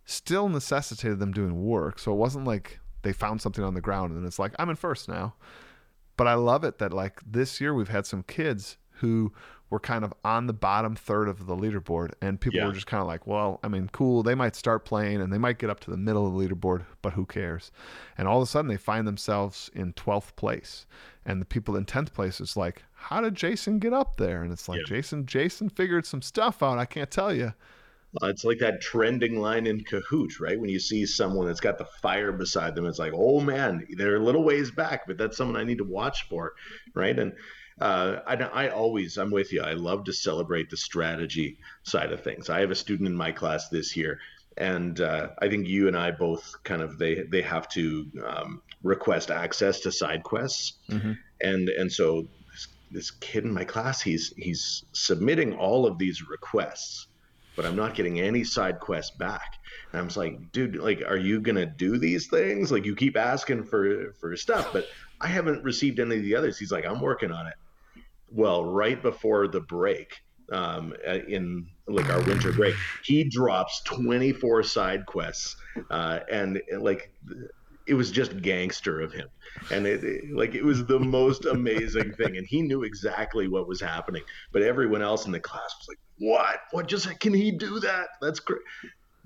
still 0.03 0.49
necessitated 0.49 1.19
them 1.19 1.31
doing 1.31 1.63
work. 1.63 1.99
So 1.99 2.11
it 2.11 2.15
wasn't 2.15 2.45
like 2.45 2.79
they 3.03 3.13
found 3.13 3.39
something 3.41 3.63
on 3.63 3.75
the 3.75 3.81
ground 3.81 4.15
and 4.15 4.25
it's 4.25 4.39
like, 4.39 4.53
I'm 4.57 4.69
in 4.71 4.75
first 4.75 5.07
now 5.07 5.35
but 6.17 6.27
I 6.27 6.33
love 6.35 6.63
it 6.63 6.77
that 6.79 6.93
like 6.93 7.21
this 7.25 7.59
year 7.61 7.73
we've 7.73 7.89
had 7.89 8.05
some 8.05 8.23
kids 8.23 8.77
who 8.99 9.33
were 9.69 9.79
kind 9.79 10.05
of 10.05 10.13
on 10.23 10.45
the 10.45 10.53
bottom 10.53 10.95
third 10.95 11.27
of 11.27 11.47
the 11.47 11.55
leaderboard, 11.55 12.11
and 12.21 12.39
people 12.39 12.59
Yeah. 12.59 12.67
were 12.67 12.71
just 12.71 12.85
kind 12.85 13.01
of 13.01 13.07
like, 13.07 13.25
well, 13.25 13.59
I 13.63 13.67
mean, 13.67 13.89
cool, 13.91 14.21
they 14.21 14.35
might 14.35 14.55
start 14.55 14.85
playing 14.85 15.21
and 15.21 15.33
they 15.33 15.39
might 15.39 15.57
get 15.57 15.71
up 15.71 15.79
to 15.81 15.91
the 15.91 15.97
middle 15.97 16.27
of 16.27 16.33
the 16.33 16.39
leaderboard, 16.39 16.85
but 17.01 17.13
who 17.13 17.25
cares? 17.25 17.71
And 18.17 18.27
all 18.27 18.37
of 18.37 18.43
a 18.43 18.45
sudden, 18.45 18.69
they 18.69 18.77
find 18.77 19.07
themselves 19.07 19.71
in 19.73 19.93
12th 19.93 20.35
place, 20.35 20.85
and 21.25 21.41
the 21.41 21.45
people 21.45 21.75
in 21.75 21.83
10th 21.85 22.13
place 22.13 22.39
is 22.39 22.55
like, 22.55 22.83
how 22.93 23.21
did 23.21 23.33
Jason 23.35 23.79
get 23.79 23.91
up 23.91 24.17
there? 24.17 24.43
And 24.43 24.51
it's 24.53 24.69
like, 24.69 24.79
Yeah. 24.81 24.85
Jason, 24.97 25.25
Jason 25.25 25.69
figured 25.69 26.05
some 26.05 26.21
stuff 26.21 26.61
out. 26.61 26.77
I 26.77 26.85
can't 26.85 27.09
tell 27.11 27.33
you. 27.33 27.53
Uh, 28.21 28.27
it's 28.27 28.43
like 28.45 28.59
that 28.59 28.81
trending 28.81 29.39
line 29.39 29.67
in 29.67 29.83
Kahoot, 29.83 30.39
right? 30.39 30.59
When 30.59 30.69
you 30.69 30.79
see 30.79 31.05
someone 31.05 31.47
that's 31.47 31.59
got 31.59 31.77
the 31.77 31.85
fire 32.01 32.31
beside 32.31 32.75
them, 32.75 32.85
it's 32.85 32.99
like, 32.99 33.13
oh 33.15 33.39
man, 33.41 33.85
they're 33.97 34.17
a 34.17 34.23
little 34.23 34.43
ways 34.43 34.71
back, 34.71 35.01
but 35.07 35.17
that's 35.17 35.37
someone 35.37 35.57
I 35.57 35.63
need 35.63 35.79
to 35.79 35.83
watch 35.83 36.27
for, 36.29 36.53
right? 36.93 37.17
And 37.17 37.33
uh, 37.81 38.19
I, 38.25 38.35
I 38.35 38.69
always, 38.69 39.17
I'm 39.17 39.31
with 39.31 39.51
you. 39.51 39.61
I 39.61 39.73
love 39.73 40.05
to 40.05 40.13
celebrate 40.13 40.69
the 40.69 40.77
strategy 40.77 41.57
side 41.83 42.11
of 42.13 42.23
things. 42.23 42.49
I 42.49 42.61
have 42.61 42.71
a 42.71 42.75
student 42.75 43.07
in 43.09 43.15
my 43.15 43.31
class 43.33 43.67
this 43.69 43.97
year, 43.97 44.19
and 44.57 45.01
uh, 45.01 45.29
I 45.41 45.49
think 45.49 45.67
you 45.67 45.87
and 45.89 45.97
I 45.97 46.11
both 46.11 46.55
kind 46.63 46.81
of 46.81 46.97
they 46.97 47.23
they 47.29 47.41
have 47.41 47.67
to 47.69 48.09
um, 48.25 48.61
request 48.83 49.29
access 49.29 49.81
to 49.81 49.91
side 49.91 50.23
quests, 50.23 50.73
Mhm. 50.89 51.17
and 51.41 51.67
and 51.67 51.91
so 51.91 52.25
this, 52.53 52.67
this 52.91 53.11
kid 53.11 53.43
in 53.43 53.53
my 53.53 53.65
class, 53.65 54.01
he's 54.01 54.33
he's 54.37 54.85
submitting 54.93 55.53
all 55.53 55.85
of 55.85 55.97
these 55.97 56.25
requests 56.29 57.07
but 57.55 57.65
I'm 57.65 57.75
not 57.75 57.95
getting 57.95 58.19
any 58.19 58.43
side 58.43 58.79
quests 58.79 59.15
back. 59.15 59.53
And 59.91 60.01
I 60.01 60.03
was 60.03 60.17
like, 60.17 60.51
dude, 60.51 60.75
like, 60.77 61.01
are 61.07 61.17
you 61.17 61.39
gonna 61.41 61.65
do 61.65 61.97
these 61.97 62.27
things? 62.27 62.71
Like, 62.71 62.85
you 62.85 62.95
keep 62.95 63.17
asking 63.17 63.65
for 63.65 64.13
for 64.19 64.35
stuff, 64.35 64.71
but 64.73 64.87
I 65.21 65.27
haven't 65.27 65.63
received 65.63 65.99
any 65.99 66.17
of 66.17 66.23
the 66.23 66.35
others. 66.35 66.57
He's 66.57 66.71
like, 66.71 66.85
I'm 66.85 66.99
working 67.01 67.31
on 67.31 67.47
it. 67.47 67.53
Well, 68.31 68.65
right 68.65 69.01
before 69.01 69.47
the 69.47 69.61
break, 69.61 70.21
um, 70.51 70.93
uh, 71.07 71.19
in 71.27 71.67
like 71.87 72.09
our 72.09 72.21
winter 72.23 72.51
break, 72.51 72.75
he 73.03 73.23
drops 73.23 73.81
24 73.83 74.63
side 74.63 75.05
quests, 75.05 75.55
uh, 75.89 76.19
and 76.31 76.61
like. 76.79 77.11
It 77.87 77.93
was 77.93 78.09
just 78.09 78.41
gangster 78.41 78.99
of 78.99 79.13
him, 79.13 79.27
and 79.69 79.85
it, 79.85 80.03
it- 80.03 80.35
like 80.35 80.55
it 80.55 80.63
was 80.63 80.87
the 80.87 80.97
most 80.99 81.45
amazing 81.45 82.13
thing, 82.13 82.35
and 82.35 82.47
he 82.47 82.63
knew 82.63 82.81
exactly 82.81 83.47
what 83.47 83.67
was 83.67 83.79
happening. 83.79 84.23
But 84.51 84.63
everyone 84.63 85.03
else 85.03 85.27
in 85.27 85.31
the 85.31 85.39
class 85.39 85.71
was 85.77 85.87
like, 85.89 85.99
"What? 86.19 86.59
What? 86.71 86.87
Just 86.87 87.19
can 87.19 87.33
he 87.33 87.51
do 87.51 87.79
that? 87.79 88.07
That's 88.21 88.39
great." 88.39 88.61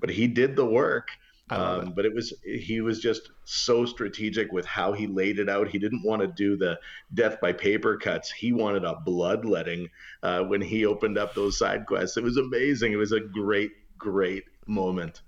But 0.00 0.10
he 0.10 0.26
did 0.26 0.56
the 0.56 0.66
work. 0.66 1.08
Um, 1.52 1.94
but 1.96 2.04
it 2.06 2.14
was 2.14 2.32
he 2.44 2.80
was 2.80 3.00
just 3.00 3.30
so 3.44 3.84
strategic 3.84 4.52
with 4.52 4.64
how 4.64 4.92
he 4.92 5.08
laid 5.08 5.40
it 5.40 5.48
out. 5.48 5.66
He 5.66 5.80
didn't 5.80 6.04
want 6.04 6.22
to 6.22 6.28
do 6.28 6.56
the 6.56 6.78
death 7.14 7.40
by 7.40 7.52
paper 7.52 7.96
cuts. 7.96 8.30
He 8.30 8.52
wanted 8.52 8.84
a 8.84 8.94
bloodletting 9.04 9.88
uh, 10.22 10.42
when 10.44 10.60
he 10.60 10.86
opened 10.86 11.18
up 11.18 11.34
those 11.34 11.58
side 11.58 11.86
quests. 11.86 12.16
It 12.16 12.22
was 12.22 12.36
amazing. 12.36 12.92
It 12.92 12.96
was 12.96 13.10
a 13.10 13.18
great, 13.18 13.72
great 13.98 14.44
moment. 14.68 15.22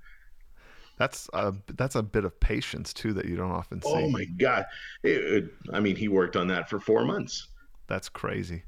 That's 0.97 1.29
a 1.33 1.53
that's 1.75 1.97
a 1.97 2.03
bit 2.05 2.25
of 2.25 2.39
patience 2.39 2.93
too 2.93 3.13
that 3.15 3.25
you 3.25 3.35
don't 3.35 3.51
often 3.51 3.83
see. 3.83 3.89
Oh 3.93 4.09
my 4.09 4.25
god! 4.25 4.67
It, 5.03 5.25
it- 5.25 5.51
I 5.73 5.81
mean, 5.81 5.97
he 5.97 6.07
worked 6.07 6.37
on 6.37 6.47
that 6.49 6.71
for 6.71 6.79
four 6.79 7.05
months. 7.05 7.49
That's 7.89 8.09
crazy. 8.09 8.63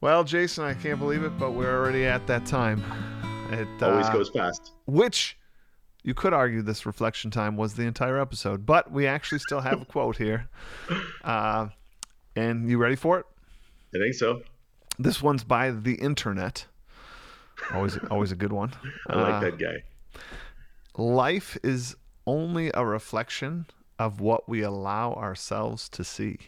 Well, 0.00 0.22
Jason, 0.24 0.64
I 0.64 0.74
can't 0.74 1.00
believe 1.00 1.24
it, 1.24 1.38
but 1.38 1.52
we're 1.52 1.76
already 1.76 2.04
at 2.06 2.26
that 2.28 2.46
time. 2.46 2.82
It 3.50 3.66
Always 3.82 4.06
uh, 4.06 4.12
goes 4.12 4.28
fast. 4.30 4.72
which 4.86 5.36
you 6.04 6.14
could 6.14 6.32
argue 6.32 6.62
this 6.62 6.86
reflection 6.86 7.30
time 7.30 7.56
was 7.56 7.74
the 7.74 7.82
entire 7.82 8.18
episode, 8.20 8.64
but 8.64 8.92
we 8.92 9.06
actually 9.06 9.40
still 9.40 9.60
have 9.60 9.82
a 9.82 9.84
quote 9.86 10.16
here. 10.16 10.48
Uh, 11.24 11.68
and 12.36 12.68
you 12.70 12.78
ready 12.78 12.94
for 12.96 13.18
it? 13.18 13.26
I 13.94 13.98
think 13.98 14.14
so. 14.14 14.42
This 14.98 15.20
one's 15.22 15.42
by 15.44 15.70
the 15.72 15.94
internet. 15.94 16.66
Always, 17.72 17.98
always 18.10 18.30
a 18.30 18.36
good 18.36 18.52
one. 18.52 18.72
I 19.08 19.16
like 19.20 19.34
Uh, 19.34 19.40
that 19.40 19.58
guy. 19.58 19.82
Life 20.96 21.56
is 21.64 21.96
only 22.26 22.70
a 22.74 22.84
reflection 22.84 23.66
of 23.98 24.20
what 24.20 24.48
we 24.48 24.62
allow 24.62 25.14
ourselves 25.14 25.88
to 25.90 26.04
see. 26.04 26.38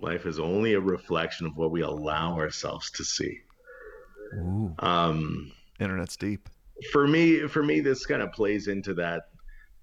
Life 0.00 0.26
is 0.26 0.38
only 0.38 0.74
a 0.74 0.80
reflection 0.80 1.46
of 1.46 1.56
what 1.56 1.70
we 1.70 1.82
allow 1.82 2.36
ourselves 2.36 2.90
to 2.92 3.04
see. 3.04 3.38
Ooh, 4.36 4.74
Um, 4.80 5.52
internet's 5.78 6.16
deep. 6.16 6.48
for 6.92 7.06
me, 7.06 7.46
for 7.46 7.62
me, 7.62 7.80
this 7.80 8.04
kind 8.06 8.22
of 8.22 8.32
plays 8.32 8.66
into 8.68 8.94
that 8.94 9.22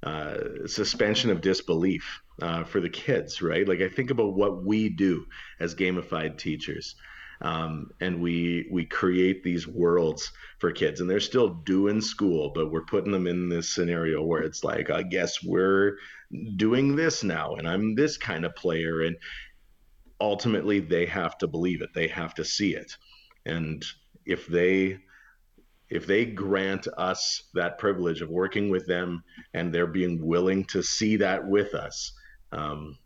uh, 0.04 0.66
suspension 0.66 1.30
of 1.30 1.42
disbelief 1.42 2.22
uh, 2.42 2.64
for 2.64 2.82
the 2.82 2.90
kids, 2.90 3.42
right? 3.42 3.68
Like 3.68 3.82
I 3.82 3.88
think 3.90 4.10
about 4.12 4.34
what 4.34 4.64
we 4.66 4.90
do 4.90 5.26
as 5.60 5.76
gamified 5.76 6.38
teachers, 6.38 6.96
um, 7.42 7.92
and 8.02 8.20
we 8.22 8.68
we 8.72 8.86
create 8.86 9.44
these 9.44 9.68
worlds 9.68 10.32
for 10.60 10.72
kids, 10.72 11.00
and 11.00 11.10
they're 11.10 11.20
still 11.20 11.50
doing 11.50 12.02
school, 12.02 12.52
but 12.54 12.72
we're 12.72 12.86
putting 12.86 13.12
them 13.12 13.28
in 13.28 13.48
this 13.48 13.70
scenario 13.70 14.22
where 14.24 14.42
it's 14.42 14.64
like, 14.64 14.90
I 14.90 15.04
guess 15.04 15.44
we're 15.44 15.98
doing 16.58 16.96
this 16.96 17.24
now, 17.24 17.56
and 17.56 17.68
I'm 17.68 17.96
this 17.96 18.18
kind 18.18 18.44
of 18.44 18.56
player, 18.56 19.02
and 19.02 19.16
ultimately 20.22 20.80
they 20.80 21.06
have 21.06 21.38
to 21.40 21.48
believe 21.48 21.82
it, 21.82 21.90
they 21.94 22.08
have 22.08 22.34
to 22.36 22.46
see 22.46 22.76
it, 22.76 22.96
and 23.46 23.84
if 24.26 24.48
they 24.48 25.00
if 25.90 26.08
they 26.08 26.24
grant 26.24 26.88
us 26.98 27.44
that 27.54 27.78
privilege 27.78 28.22
of 28.22 28.30
working 28.30 28.70
with 28.70 28.88
them 28.88 29.22
and 29.54 29.74
they're 29.74 29.86
being 29.86 30.26
willing 30.26 30.64
to 30.64 30.82
see 30.82 31.18
that 31.18 31.46
with 31.46 31.76
us, 31.76 32.14
um, 32.54 32.98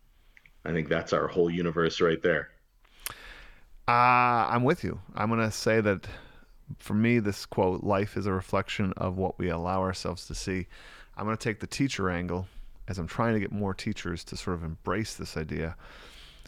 I 0.64 0.70
think 0.70 0.88
that's 0.88 1.12
our 1.12 1.26
whole 1.26 1.50
universe 1.50 2.00
right 2.00 2.22
there. 2.22 2.50
Uh, 3.88 4.46
I'm 4.50 4.62
with 4.62 4.84
you. 4.84 5.00
I'm 5.16 5.28
going 5.28 5.40
to 5.40 5.50
say 5.50 5.80
that 5.80 6.06
for 6.78 6.94
me, 6.94 7.18
this 7.18 7.44
quote, 7.44 7.82
life 7.82 8.16
is 8.16 8.26
a 8.26 8.32
reflection 8.32 8.92
of 8.96 9.16
what 9.16 9.36
we 9.36 9.48
allow 9.48 9.80
ourselves 9.80 10.26
to 10.26 10.34
see. 10.36 10.68
I'm 11.16 11.24
going 11.24 11.36
to 11.36 11.42
take 11.42 11.58
the 11.58 11.66
teacher 11.66 12.08
angle 12.08 12.46
as 12.88 12.98
I'm 12.98 13.06
trying 13.08 13.34
to 13.34 13.40
get 13.40 13.50
more 13.50 13.74
teachers 13.74 14.22
to 14.24 14.36
sort 14.36 14.56
of 14.56 14.62
embrace 14.64 15.14
this 15.14 15.36
idea. 15.36 15.76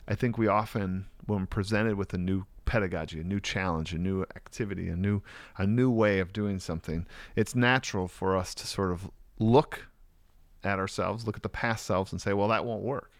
I 0.09 0.15
think 0.15 0.39
we 0.39 0.49
often, 0.49 1.07
when 1.27 1.47
presented 1.47 1.97
with 1.97 2.15
a 2.15 2.19
new 2.19 2.47
pedagogy, 2.65 3.21
a 3.21 3.25
new 3.25 3.41
challenge, 3.41 3.93
a 3.93 3.99
new 3.99 4.23
activity, 4.35 4.89
a 4.89 4.97
new 4.97 5.23
a 5.59 5.67
new 5.67 5.91
way 5.91 6.19
of 6.19 6.33
doing 6.33 6.59
something, 6.59 7.07
it's 7.37 7.55
natural 7.55 8.09
for 8.09 8.37
us 8.37 8.55
to 8.57 8.67
sort 8.67 8.91
of 8.91 9.11
look 9.39 9.89
at 10.65 10.79
ourselves, 10.79 11.27
look 11.27 11.37
at 11.37 11.43
the 11.43 11.49
past 11.49 11.85
selves, 11.85 12.11
and 12.11 12.21
say, 12.21 12.33
"Well, 12.33 12.49
that 12.49 12.65
won't 12.65 12.83
work," 12.83 13.13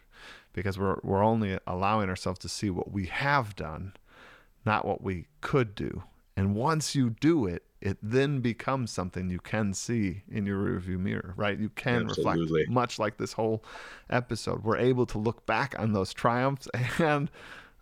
because 0.51 0.79
we're 0.79 0.97
we're 1.03 1.23
only 1.23 1.59
allowing 1.67 2.09
ourselves 2.09 2.39
to 2.39 2.49
see 2.49 2.71
what 2.71 2.91
we 2.91 3.05
have 3.05 3.55
done, 3.55 3.93
not 4.65 4.83
what 4.83 5.03
we 5.03 5.27
could 5.41 5.75
do. 5.75 6.03
And 6.35 6.55
once 6.55 6.95
you 6.95 7.11
do 7.11 7.45
it, 7.45 7.63
it 7.81 7.97
then 8.01 8.41
becomes 8.41 8.91
something 8.91 9.29
you 9.29 9.39
can 9.39 9.73
see 9.73 10.23
in 10.29 10.45
your 10.45 10.57
rearview 10.57 10.99
mirror, 10.99 11.33
right? 11.37 11.57
You 11.57 11.69
can 11.69 12.09
Absolutely. 12.09 12.61
reflect, 12.61 12.69
much 12.69 12.99
like 12.99 13.17
this 13.17 13.33
whole 13.33 13.63
episode. 14.09 14.63
We're 14.63 14.77
able 14.77 15.05
to 15.07 15.17
look 15.17 15.45
back 15.45 15.75
on 15.79 15.93
those 15.93 16.13
triumphs 16.13 16.67
and 16.99 17.31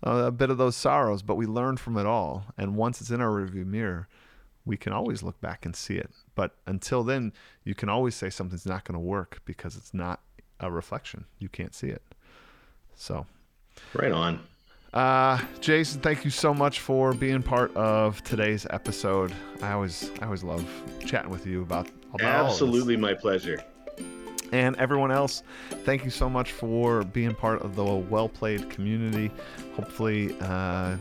uh, 0.05 0.25
a 0.27 0.31
bit 0.31 0.49
of 0.49 0.57
those 0.57 0.75
sorrows, 0.75 1.21
but 1.23 1.36
we 1.36 1.45
learn 1.45 1.77
from 1.77 1.97
it 1.97 2.05
all. 2.05 2.45
And 2.57 2.75
once 2.75 3.01
it's 3.01 3.10
in 3.10 3.21
our 3.21 3.29
rearview 3.29 3.65
mirror, 3.65 4.07
we 4.65 4.77
can 4.77 4.93
always 4.93 5.23
look 5.23 5.39
back 5.41 5.65
and 5.65 5.75
see 5.75 5.95
it. 5.95 6.12
But 6.36 6.55
until 6.67 7.03
then, 7.03 7.33
you 7.63 7.73
can 7.73 7.89
always 7.89 8.13
say 8.13 8.29
something's 8.29 8.65
not 8.65 8.83
going 8.83 8.93
to 8.93 8.99
work 8.99 9.41
because 9.45 9.75
it's 9.75 9.93
not 9.93 10.21
a 10.60 10.69
reflection. 10.69 11.25
You 11.39 11.49
can't 11.49 11.73
see 11.73 11.88
it. 11.88 12.03
So, 12.95 13.25
Right 13.93 14.12
on. 14.12 14.41
Uh, 14.93 15.39
Jason, 15.60 16.02
thank 16.02 16.23
you 16.23 16.32
so 16.32 16.54
much 16.54 16.80
for 16.80 17.13
being 17.13 17.43
part 17.43 17.76
of 17.76 18.23
today's 18.23 18.65
episode. 18.69 19.34
I 19.62 19.73
always, 19.73 20.12
I 20.21 20.26
always 20.26 20.43
love 20.43 20.65
chatting 21.06 21.30
with 21.30 21.45
you 21.45 21.62
about, 21.62 21.89
about 22.13 22.36
all 22.36 22.45
this. 22.45 22.54
Absolutely 22.54 22.97
my 22.97 23.13
pleasure. 23.13 23.63
And 24.54 24.78
everyone 24.78 25.12
else, 25.12 25.43
thank 25.84 26.06
you 26.06 26.10
so 26.10 26.30
much 26.30 26.54
for 26.54 27.04
being 27.04 27.36
part 27.36 27.62
of 27.63 27.76
the 27.76 27.84
well 27.84 28.30
played 28.30 28.69
community. 28.69 29.30
Hopefully, 29.76 30.36
uh, 30.40 30.96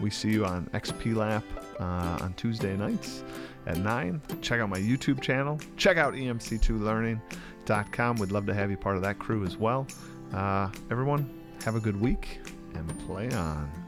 we 0.00 0.10
see 0.10 0.30
you 0.30 0.44
on 0.44 0.66
XP 0.66 1.16
Lap 1.16 1.42
uh, 1.80 2.18
on 2.20 2.34
Tuesday 2.34 2.76
nights 2.76 3.24
at 3.66 3.78
9. 3.78 4.22
Check 4.42 4.60
out 4.60 4.68
my 4.68 4.78
YouTube 4.78 5.20
channel. 5.20 5.58
Check 5.76 5.96
out 5.96 6.14
E 6.14 6.26
emc2learning.com. 6.26 8.16
We'd 8.16 8.30
love 8.30 8.46
to 8.46 8.54
have 8.54 8.70
you 8.70 8.76
part 8.76 8.94
of 8.94 9.02
that 9.02 9.18
crew 9.18 9.44
as 9.44 9.56
well. 9.56 9.88
Uh, 10.32 10.70
everyone, 10.90 11.28
have 11.64 11.74
a 11.74 11.80
good 11.80 12.00
week 12.00 12.38
and 12.78 13.06
play 13.06 13.30
on. 13.32 13.87